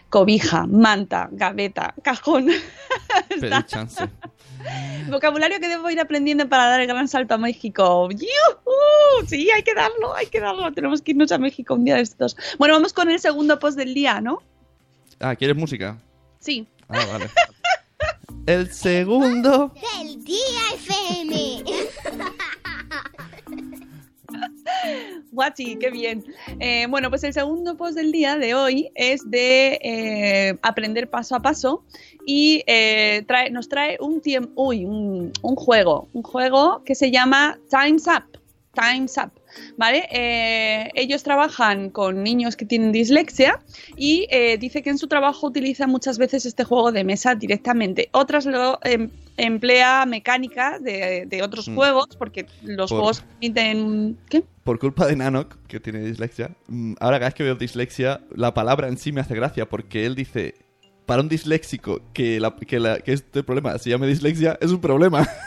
[0.09, 2.49] Cobija, manta, gaveta, cajón.
[3.29, 4.03] Pedid chance.
[5.09, 8.09] Vocabulario que debo ir aprendiendo para dar el gran salto a México.
[8.09, 9.27] ¡Yujú!
[9.29, 10.73] Sí, hay que darlo, hay que darlo.
[10.73, 12.35] Tenemos que irnos a México un día de estos.
[12.57, 14.43] Bueno, vamos con el segundo post del día, ¿no?
[15.21, 15.97] Ah, ¿quieres música?
[16.39, 16.67] Sí.
[16.89, 17.29] Ah, vale.
[18.45, 19.73] El segundo.
[20.01, 20.35] Del Día
[20.75, 21.63] FM.
[25.31, 26.23] Guachi, qué bien.
[26.59, 31.35] Eh, bueno, pues el segundo post del día de hoy es de eh, aprender paso
[31.35, 31.83] a paso
[32.25, 38.07] y eh, nos trae un, tiemp- uy, un, juego, un juego que se llama Time's
[38.07, 38.39] Up.
[38.71, 39.31] Time's Up,
[39.77, 40.07] ¿vale?
[40.93, 43.59] Ellos trabajan con niños que tienen dislexia
[43.97, 48.09] y eh, dice que en su trabajo utiliza muchas veces este juego de mesa directamente.
[48.13, 49.09] Otras lo em,
[49.39, 51.75] emplea mecánicas de, de otros Mm.
[51.75, 54.17] juegos porque los Por- juegos permiten...
[54.29, 54.43] ¿Qué?
[54.63, 58.53] Por culpa de Nanok, que tiene dislexia, mm, ahora cada vez que veo dislexia, la
[58.53, 60.53] palabra en sí me hace gracia, porque él dice,
[61.05, 64.81] para un disléxico, que, la- que, la- que este problema se llame dislexia, es un
[64.81, 65.27] problema.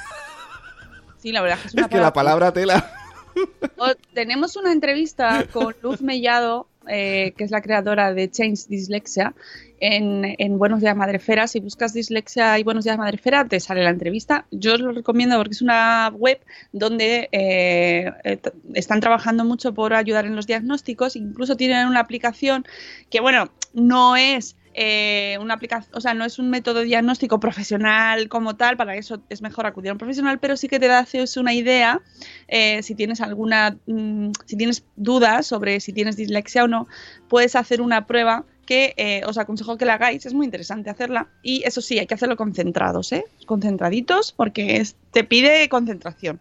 [1.18, 2.90] Sí, la verdad es que es una es que la palabra tela...
[3.78, 9.34] O- tenemos una entrevista con Luz Mellado, eh, que es la creadora de Change Dislexia,
[9.82, 11.48] en, en Buenos Días Madrefera.
[11.48, 14.46] Si buscas Dislexia y Buenos Días Madrefera, te sale la entrevista.
[14.52, 16.38] Yo os lo recomiendo porque es una web
[16.72, 18.38] donde eh, eh,
[18.74, 21.16] están trabajando mucho por ayudar en los diagnósticos.
[21.16, 22.64] Incluso tienen una aplicación
[23.10, 28.28] que, bueno, no es eh, una aplicación, o sea, no es un método diagnóstico profesional
[28.28, 31.06] como tal, para eso es mejor acudir a un profesional, pero sí que te da
[31.36, 32.00] una idea
[32.48, 36.86] eh, si tienes alguna, mm, si tienes dudas sobre si tienes dislexia o no,
[37.28, 41.28] puedes hacer una prueba que eh, os aconsejo que la hagáis, es muy interesante hacerla
[41.42, 43.24] y eso sí, hay que hacerlo concentrados, ¿eh?
[43.46, 46.40] concentraditos porque te pide concentración.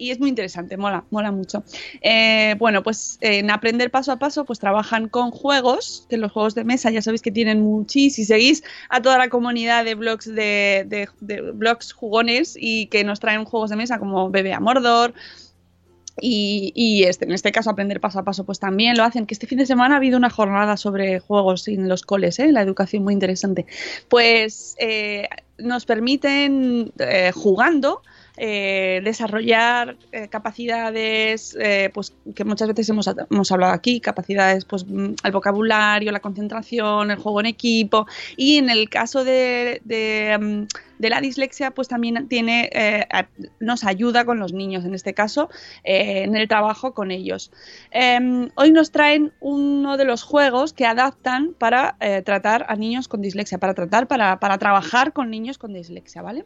[0.00, 1.62] Y es muy interesante, mola, mola mucho.
[2.00, 6.54] Eh, bueno, pues en aprender paso a paso, pues trabajan con juegos, que los juegos
[6.54, 8.14] de mesa ya sabéis que tienen muchísimos.
[8.14, 13.04] Si seguís a toda la comunidad de blogs de, de- de blogs jugones y que
[13.04, 15.12] nos traen juegos de mesa como Bebe a Mordor,
[16.20, 19.34] y, y este, en este caso aprender paso a paso pues también lo hacen que
[19.34, 22.52] este fin de semana ha habido una jornada sobre juegos en los coles ¿eh?
[22.52, 23.64] la educación muy interesante
[24.08, 28.02] pues eh, nos permiten, eh, jugando,
[28.42, 34.86] eh, desarrollar eh, capacidades eh, pues que muchas veces hemos, hemos, hablado aquí, capacidades pues
[34.86, 38.06] mm, el vocabulario, la concentración, el juego en equipo.
[38.38, 40.66] Y en el caso de, de, mm,
[41.00, 42.70] de la dislexia pues también tiene
[43.58, 45.48] nos ayuda con los niños en este caso
[45.82, 47.50] en el trabajo con ellos.
[47.90, 53.20] Em, hoy nos traen uno de los juegos que adaptan para tratar a niños con
[53.20, 56.44] dislexia, para tratar, para, para trabajar con niños con dislexia, ¿vale?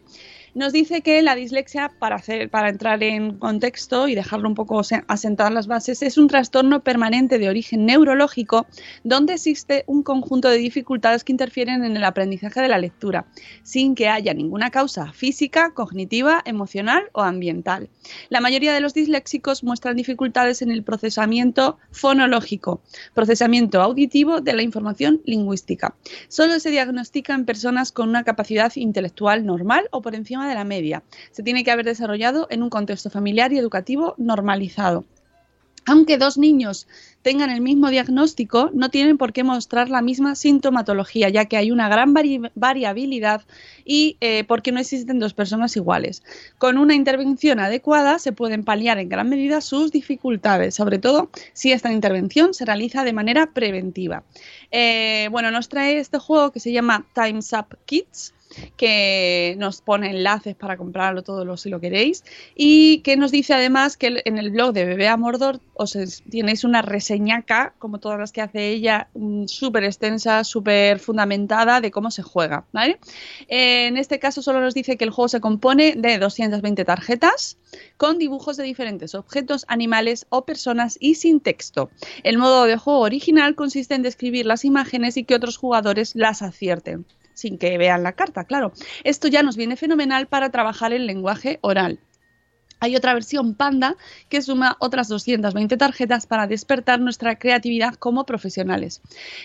[0.55, 4.81] Nos dice que la dislexia, para, hacer, para entrar en contexto y dejarlo un poco
[5.09, 8.67] asentar las bases, es un trastorno permanente de origen neurológico
[9.03, 13.27] donde existe un conjunto de dificultades que interfieren en el aprendizaje de la lectura,
[13.65, 17.89] sin que haya ninguna causa física, cognitiva, emocional o ambiental.
[18.29, 22.83] La mayoría de los disléxicos muestran dificultades en el procesamiento fonológico,
[23.15, 25.95] procesamiento auditivo de la información lingüística.
[26.29, 30.65] Solo se diagnostica en personas con una capacidad intelectual normal o por encima de la
[30.65, 31.03] media.
[31.33, 35.05] Se tiene que haber desarrollado en un contexto familiar y educativo normalizado.
[35.87, 36.87] Aunque dos niños
[37.25, 41.71] tengan el mismo diagnóstico, no tienen por qué mostrar la misma sintomatología, ya que hay
[41.71, 42.15] una gran
[42.55, 43.43] variabilidad
[43.85, 46.23] y eh, porque no existen dos personas iguales.
[46.59, 51.73] Con una intervención adecuada se pueden paliar en gran medida sus dificultades, sobre todo si
[51.73, 54.23] esta intervención se realiza de manera preventiva.
[54.71, 58.34] Eh, bueno, nos trae este juego que se llama Time's Up Kids
[58.77, 62.25] que nos pone enlaces para comprarlo todo si lo queréis
[62.55, 65.97] y que nos dice además que en el blog de Bebé a Mordor os
[66.31, 71.91] tienes una reseñaca, como todas las que hace ella, mm, súper extensa, súper fundamentada de
[71.91, 72.99] cómo se juega, ¿vale?
[73.49, 77.57] en este caso solo nos dice que el juego se compone de 220 tarjetas
[77.97, 81.91] con dibujos de diferentes objetos, animales o personas y sin texto.
[82.23, 86.43] El modo de juego original consiste en describir las imágenes y que otros jugadores las
[86.43, 88.73] acierten sin que vean la carta, claro.
[89.05, 92.01] Esto ya nos viene fenomenal para trabajar el lenguaje oral.
[92.85, 93.97] Hay otra versión Panda
[94.29, 99.01] que suma otras 220 tarjetas para despertar nuestra creatividad como profesionales.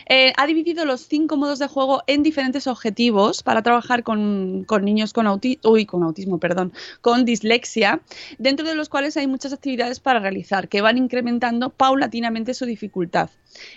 [0.09, 5.13] Eh, ha dividido los cinco modos de juego en diferentes objetivos para trabajar con, niños
[5.13, 8.01] con, con autismo, perdón, con dislexia,
[8.39, 13.29] dentro de los cuales hay muchas actividades para realizar que van incrementando paulatinamente su dificultad.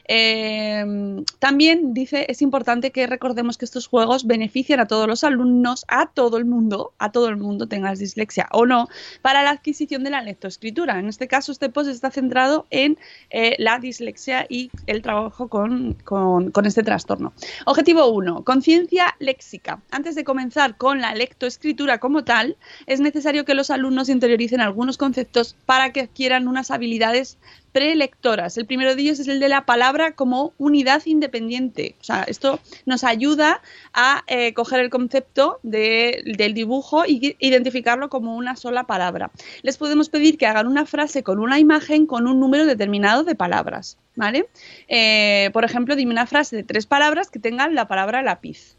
[0.07, 0.85] Eh,
[1.39, 6.07] también dice, es importante que recordemos que estos juegos benefician a todos los alumnos, a
[6.07, 8.89] todo el mundo, a todo el mundo, tengas dislexia o no,
[9.23, 10.99] para la adquisición de la lectoescritura.
[10.99, 12.99] En este caso, este post está centrado en
[13.31, 17.33] eh, la dislexia y el trabajo con, con este trastorno.
[17.67, 18.45] Objetivo 1.
[18.45, 19.81] Conciencia léxica.
[19.91, 22.57] Antes de comenzar con la lectoescritura como tal,
[22.87, 27.39] es necesario que los alumnos interioricen algunos conceptos para que adquieran unas habilidades
[27.73, 28.57] prelectoras.
[28.59, 31.97] El primero de ellos es el de la palabra como unidad independiente.
[32.01, 33.63] O sea, esto nos ayuda
[33.93, 39.31] a eh, coger el concepto del dibujo y identificarlo como una sola palabra.
[39.63, 43.35] Les podemos pedir que hagan una frase con una imagen con un número determinado de
[43.35, 43.99] palabras.
[44.15, 44.47] ¿Vale?
[44.89, 48.77] Eh, por ejemplo, dime una frase de tres palabras que tengan la palabra lápiz.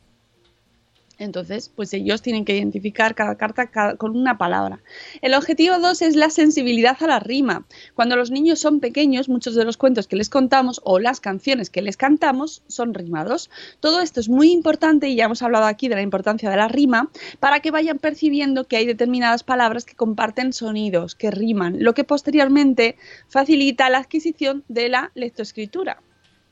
[1.20, 4.80] Entonces, pues ellos tienen que identificar cada carta con una palabra.
[5.22, 7.66] El objetivo 2 es la sensibilidad a la rima.
[7.94, 11.70] Cuando los niños son pequeños, muchos de los cuentos que les contamos o las canciones
[11.70, 13.52] que les cantamos son rimados.
[13.80, 16.68] Todo esto es muy importante y ya hemos hablado aquí de la importancia de la
[16.68, 17.10] rima
[17.40, 22.04] para que vayan percibiendo que hay determinadas palabras que comparten sonidos, que riman, lo que
[22.04, 22.98] posteriormente
[23.28, 26.02] facilita la adquisición de la lectoescritura.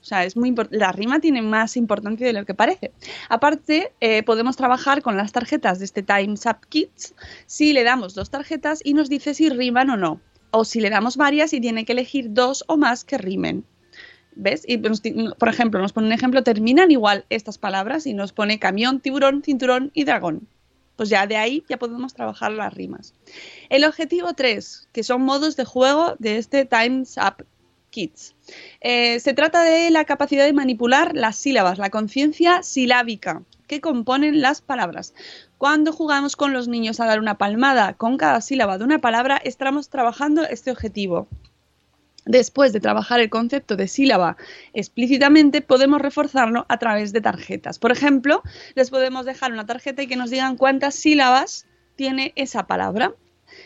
[0.01, 2.91] O sea, es muy la rima tiene más importancia de lo que parece.
[3.29, 7.13] Aparte, eh, podemos trabajar con las tarjetas de este Time's Up Kids
[7.45, 10.19] si le damos dos tarjetas y nos dice si riman o no.
[10.49, 13.63] O si le damos varias y tiene que elegir dos o más que rimen.
[14.33, 14.65] ¿Ves?
[15.37, 19.43] Por ejemplo, nos pone un ejemplo, terminan igual estas palabras y nos pone camión, tiburón,
[19.43, 20.47] cinturón y dragón.
[20.95, 23.13] Pues ya de ahí ya podemos trabajar las rimas.
[23.69, 27.45] El objetivo 3, que son modos de juego de este Time's Up
[27.91, 28.35] Kids.
[28.79, 34.41] Eh, se trata de la capacidad de manipular las sílabas, la conciencia silábica que componen
[34.41, 35.13] las palabras.
[35.57, 39.37] Cuando jugamos con los niños a dar una palmada con cada sílaba de una palabra,
[39.37, 41.27] estamos trabajando este objetivo.
[42.25, 44.37] Después de trabajar el concepto de sílaba
[44.73, 47.79] explícitamente, podemos reforzarlo a través de tarjetas.
[47.79, 48.43] Por ejemplo,
[48.75, 51.65] les podemos dejar una tarjeta y que nos digan cuántas sílabas
[51.95, 53.13] tiene esa palabra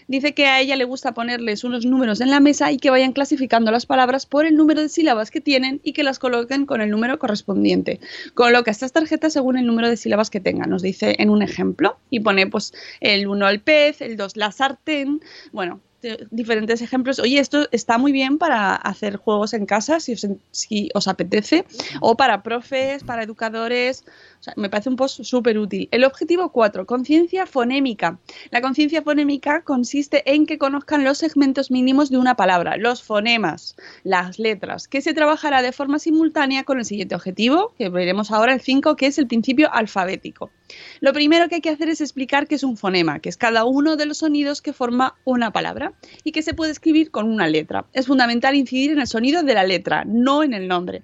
[0.08, 3.14] dice que a ella le gusta ponerles unos números en la mesa y que vayan
[3.14, 6.82] clasificando las palabras por el número de sílabas que tienen y que las coloquen con
[6.82, 8.00] el número correspondiente.
[8.34, 11.98] Coloca estas tarjetas según el número de sílabas que tengan, nos dice en un ejemplo,
[12.10, 17.20] y pone pues el 1 el pez, el 2 la sartén, bueno, este, diferentes ejemplos.
[17.20, 21.66] Oye, esto está muy bien para hacer juegos en casa, si os, si os apetece,
[22.00, 24.06] o para profes, para educadores.
[24.40, 25.88] O sea, me parece un post súper útil.
[25.92, 28.20] El objetivo 4, conciencia fonémica.
[28.52, 33.76] La conciencia fonémica consiste en que conozcan los segmentos mínimos de una palabra, los fonemas,
[34.04, 38.54] las letras, que se trabajará de forma simultánea con el siguiente objetivo, que veremos ahora
[38.54, 40.52] el 5, que es el principio alfabético.
[41.00, 43.66] Lo primero que hay que hacer es explicar qué es un fonema, que es cada
[43.66, 45.94] uno de los sonidos que forma una palabra
[46.24, 47.86] y que se puede escribir con una letra.
[47.94, 51.04] Es fundamental incidir en el sonido de la letra, no en el nombre.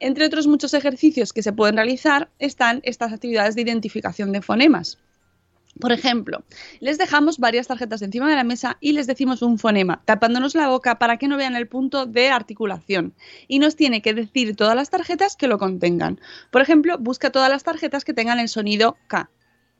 [0.00, 4.98] Entre otros muchos ejercicios que se pueden realizar están estas actividades de identificación de fonemas.
[5.80, 6.44] Por ejemplo,
[6.80, 10.68] les dejamos varias tarjetas encima de la mesa y les decimos un fonema, tapándonos la
[10.68, 13.14] boca para que no vean el punto de articulación.
[13.48, 16.20] Y nos tiene que decir todas las tarjetas que lo contengan.
[16.50, 19.30] Por ejemplo, busca todas las tarjetas que tengan el sonido K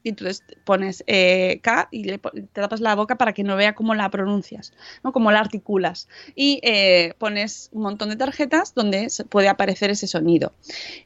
[0.03, 3.75] y entonces pones eh, K y le, te tapas la boca para que no vea
[3.75, 4.73] cómo la pronuncias,
[5.03, 5.13] ¿no?
[5.13, 6.09] cómo la articulas.
[6.35, 10.53] Y eh, pones un montón de tarjetas donde puede aparecer ese sonido.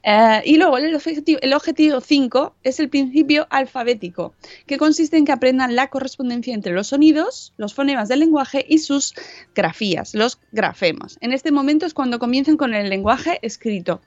[0.03, 4.35] Eh, y luego el objetivo, el objetivo 5 es el principio alfabético,
[4.67, 8.79] que consiste en que aprendan la correspondencia entre los sonidos, los fonemas del lenguaje y
[8.79, 9.15] sus
[9.55, 11.19] grafías, los grafemas.
[11.21, 14.01] En este momento es cuando comienzan con el lenguaje escrito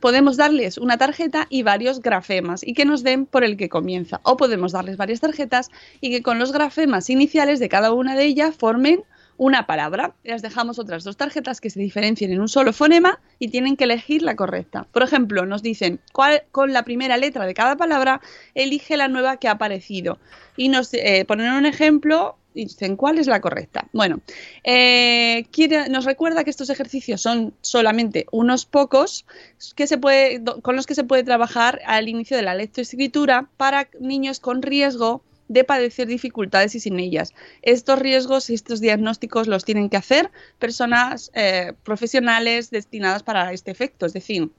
[0.00, 4.20] podemos darles una tarjeta y varios grafemas y que nos den por el que comienza.
[4.22, 5.70] O podemos darles varias tarjetas
[6.00, 9.04] y que con los grafemas iniciales de cada una de ellas formen
[9.36, 10.14] una palabra.
[10.22, 13.84] Les dejamos otras dos tarjetas que se diferencien en un solo fonema y tienen que
[13.84, 14.86] elegir la correcta.
[14.92, 18.20] Por ejemplo, nos dicen cuál, con la primera letra de cada palabra,
[18.54, 20.18] elige la nueva que ha aparecido.
[20.56, 23.88] Y nos eh, ponen un ejemplo dicen cuál es la correcta.
[23.92, 24.20] Bueno,
[24.62, 25.46] eh,
[25.90, 29.26] nos recuerda que estos ejercicios son solamente unos pocos
[29.74, 33.88] que se puede, con los que se puede trabajar al inicio de la lectoescritura para
[34.00, 37.34] niños con riesgo de padecer dificultades y sin ellas.
[37.62, 43.70] Estos riesgos y estos diagnósticos los tienen que hacer personas eh, profesionales destinadas para este
[43.70, 44.50] efecto, es decir,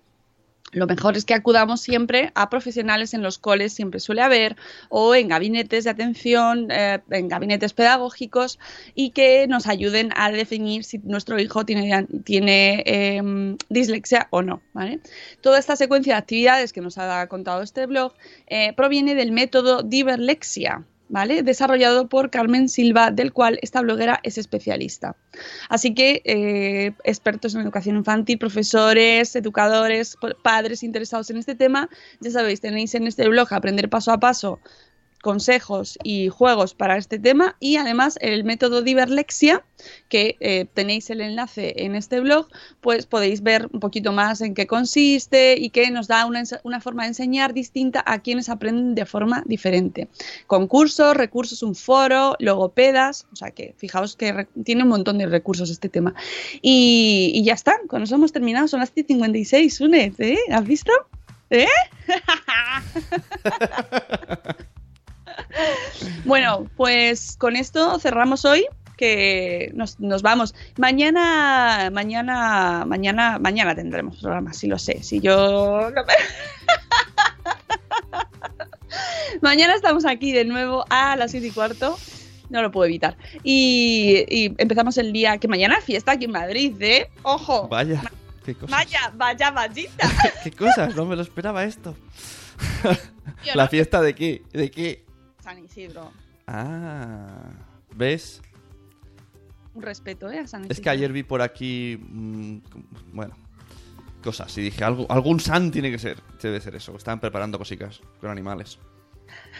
[0.71, 4.57] lo mejor es que acudamos siempre a profesionales en los coles, siempre suele haber,
[4.89, 8.59] o en gabinetes de atención, eh, en gabinetes pedagógicos,
[8.93, 14.61] y que nos ayuden a definir si nuestro hijo tiene, tiene em, dislexia o no.
[15.41, 18.13] Toda esta secuencia de actividades que nos ha contado este blog
[18.47, 21.43] eh, proviene del método Diverlexia, ¿vale?
[21.43, 25.15] Desarrollado por Carmen Silva, del cual esta bloguera es especialista.
[25.69, 31.89] Así que eh, expertos en educación infantil, profesores, educadores, padres interesados en este tema,
[32.19, 34.59] ya sabéis, tenéis en este blog aprender paso a paso
[35.25, 39.65] consejos y juegos para este tema y además el método Diverlexia,
[40.07, 42.47] que eh, tenéis el enlace en este blog,
[42.79, 46.79] pues podéis ver un poquito más en qué consiste y que nos da una, una
[46.79, 50.09] forma de enseñar distinta a quienes aprenden de forma diferente.
[50.45, 55.71] Concursos, recursos, un foro, logopedas, o sea que fijaos que tiene un montón de recursos
[55.71, 56.13] este tema.
[56.61, 60.37] Y, ya está, con eso hemos terminado, son las 56, Une, ¿eh?
[60.51, 60.91] ¿Has visto?
[61.49, 61.65] ¿Eh?
[66.25, 70.55] bueno, pues con esto cerramos hoy que nos, vamos.
[70.77, 75.03] Mañana, mañana, mañana, mañana tendremos programa, si lo sé.
[75.03, 75.91] Si yo.
[79.41, 81.97] mañana estamos aquí de nuevo a las 7 y cuarto.
[82.49, 83.17] No lo puedo evitar.
[83.43, 87.09] Y, empezamos el día que mañana fiesta aquí en Madrid, ¿eh?
[87.23, 87.67] ¡Ojo!
[87.67, 88.01] Vaya,
[88.45, 88.69] qué cosas.
[88.69, 90.09] Vaya, vaya, vayita.
[90.43, 90.95] ¿Qué cosas?
[90.95, 91.95] No me lo esperaba esto.
[93.55, 94.43] ¿La fiesta de qué?
[94.53, 95.04] ¿De qué?
[95.45, 96.11] San Isidro.
[96.47, 97.51] Ah,
[97.95, 98.41] ¿ves?
[99.75, 100.39] Un respeto, ¿eh?
[100.39, 100.73] A San Isidro.
[100.73, 102.57] Es que ayer vi por aquí, mm,
[103.13, 103.35] bueno,
[104.23, 106.95] cosas y dije, algo, algún san tiene que ser, debe ser eso.
[106.97, 108.79] Están preparando cositas con animales.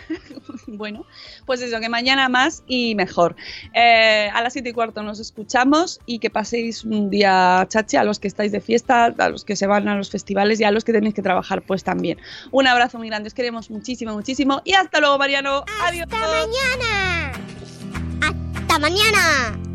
[0.68, 1.06] bueno,
[1.46, 3.36] pues eso, que mañana más y mejor.
[3.74, 8.04] Eh, a las 7 y cuarto nos escuchamos y que paséis un día chachi a
[8.04, 10.72] los que estáis de fiesta, a los que se van a los festivales y a
[10.72, 12.18] los que tenéis que trabajar, pues también.
[12.52, 15.66] Un abrazo muy grande, os queremos muchísimo, muchísimo y hasta luego, Mariano.
[15.84, 16.08] Adiós.
[16.12, 17.32] Hasta mañana.
[18.22, 19.75] Hasta mañana.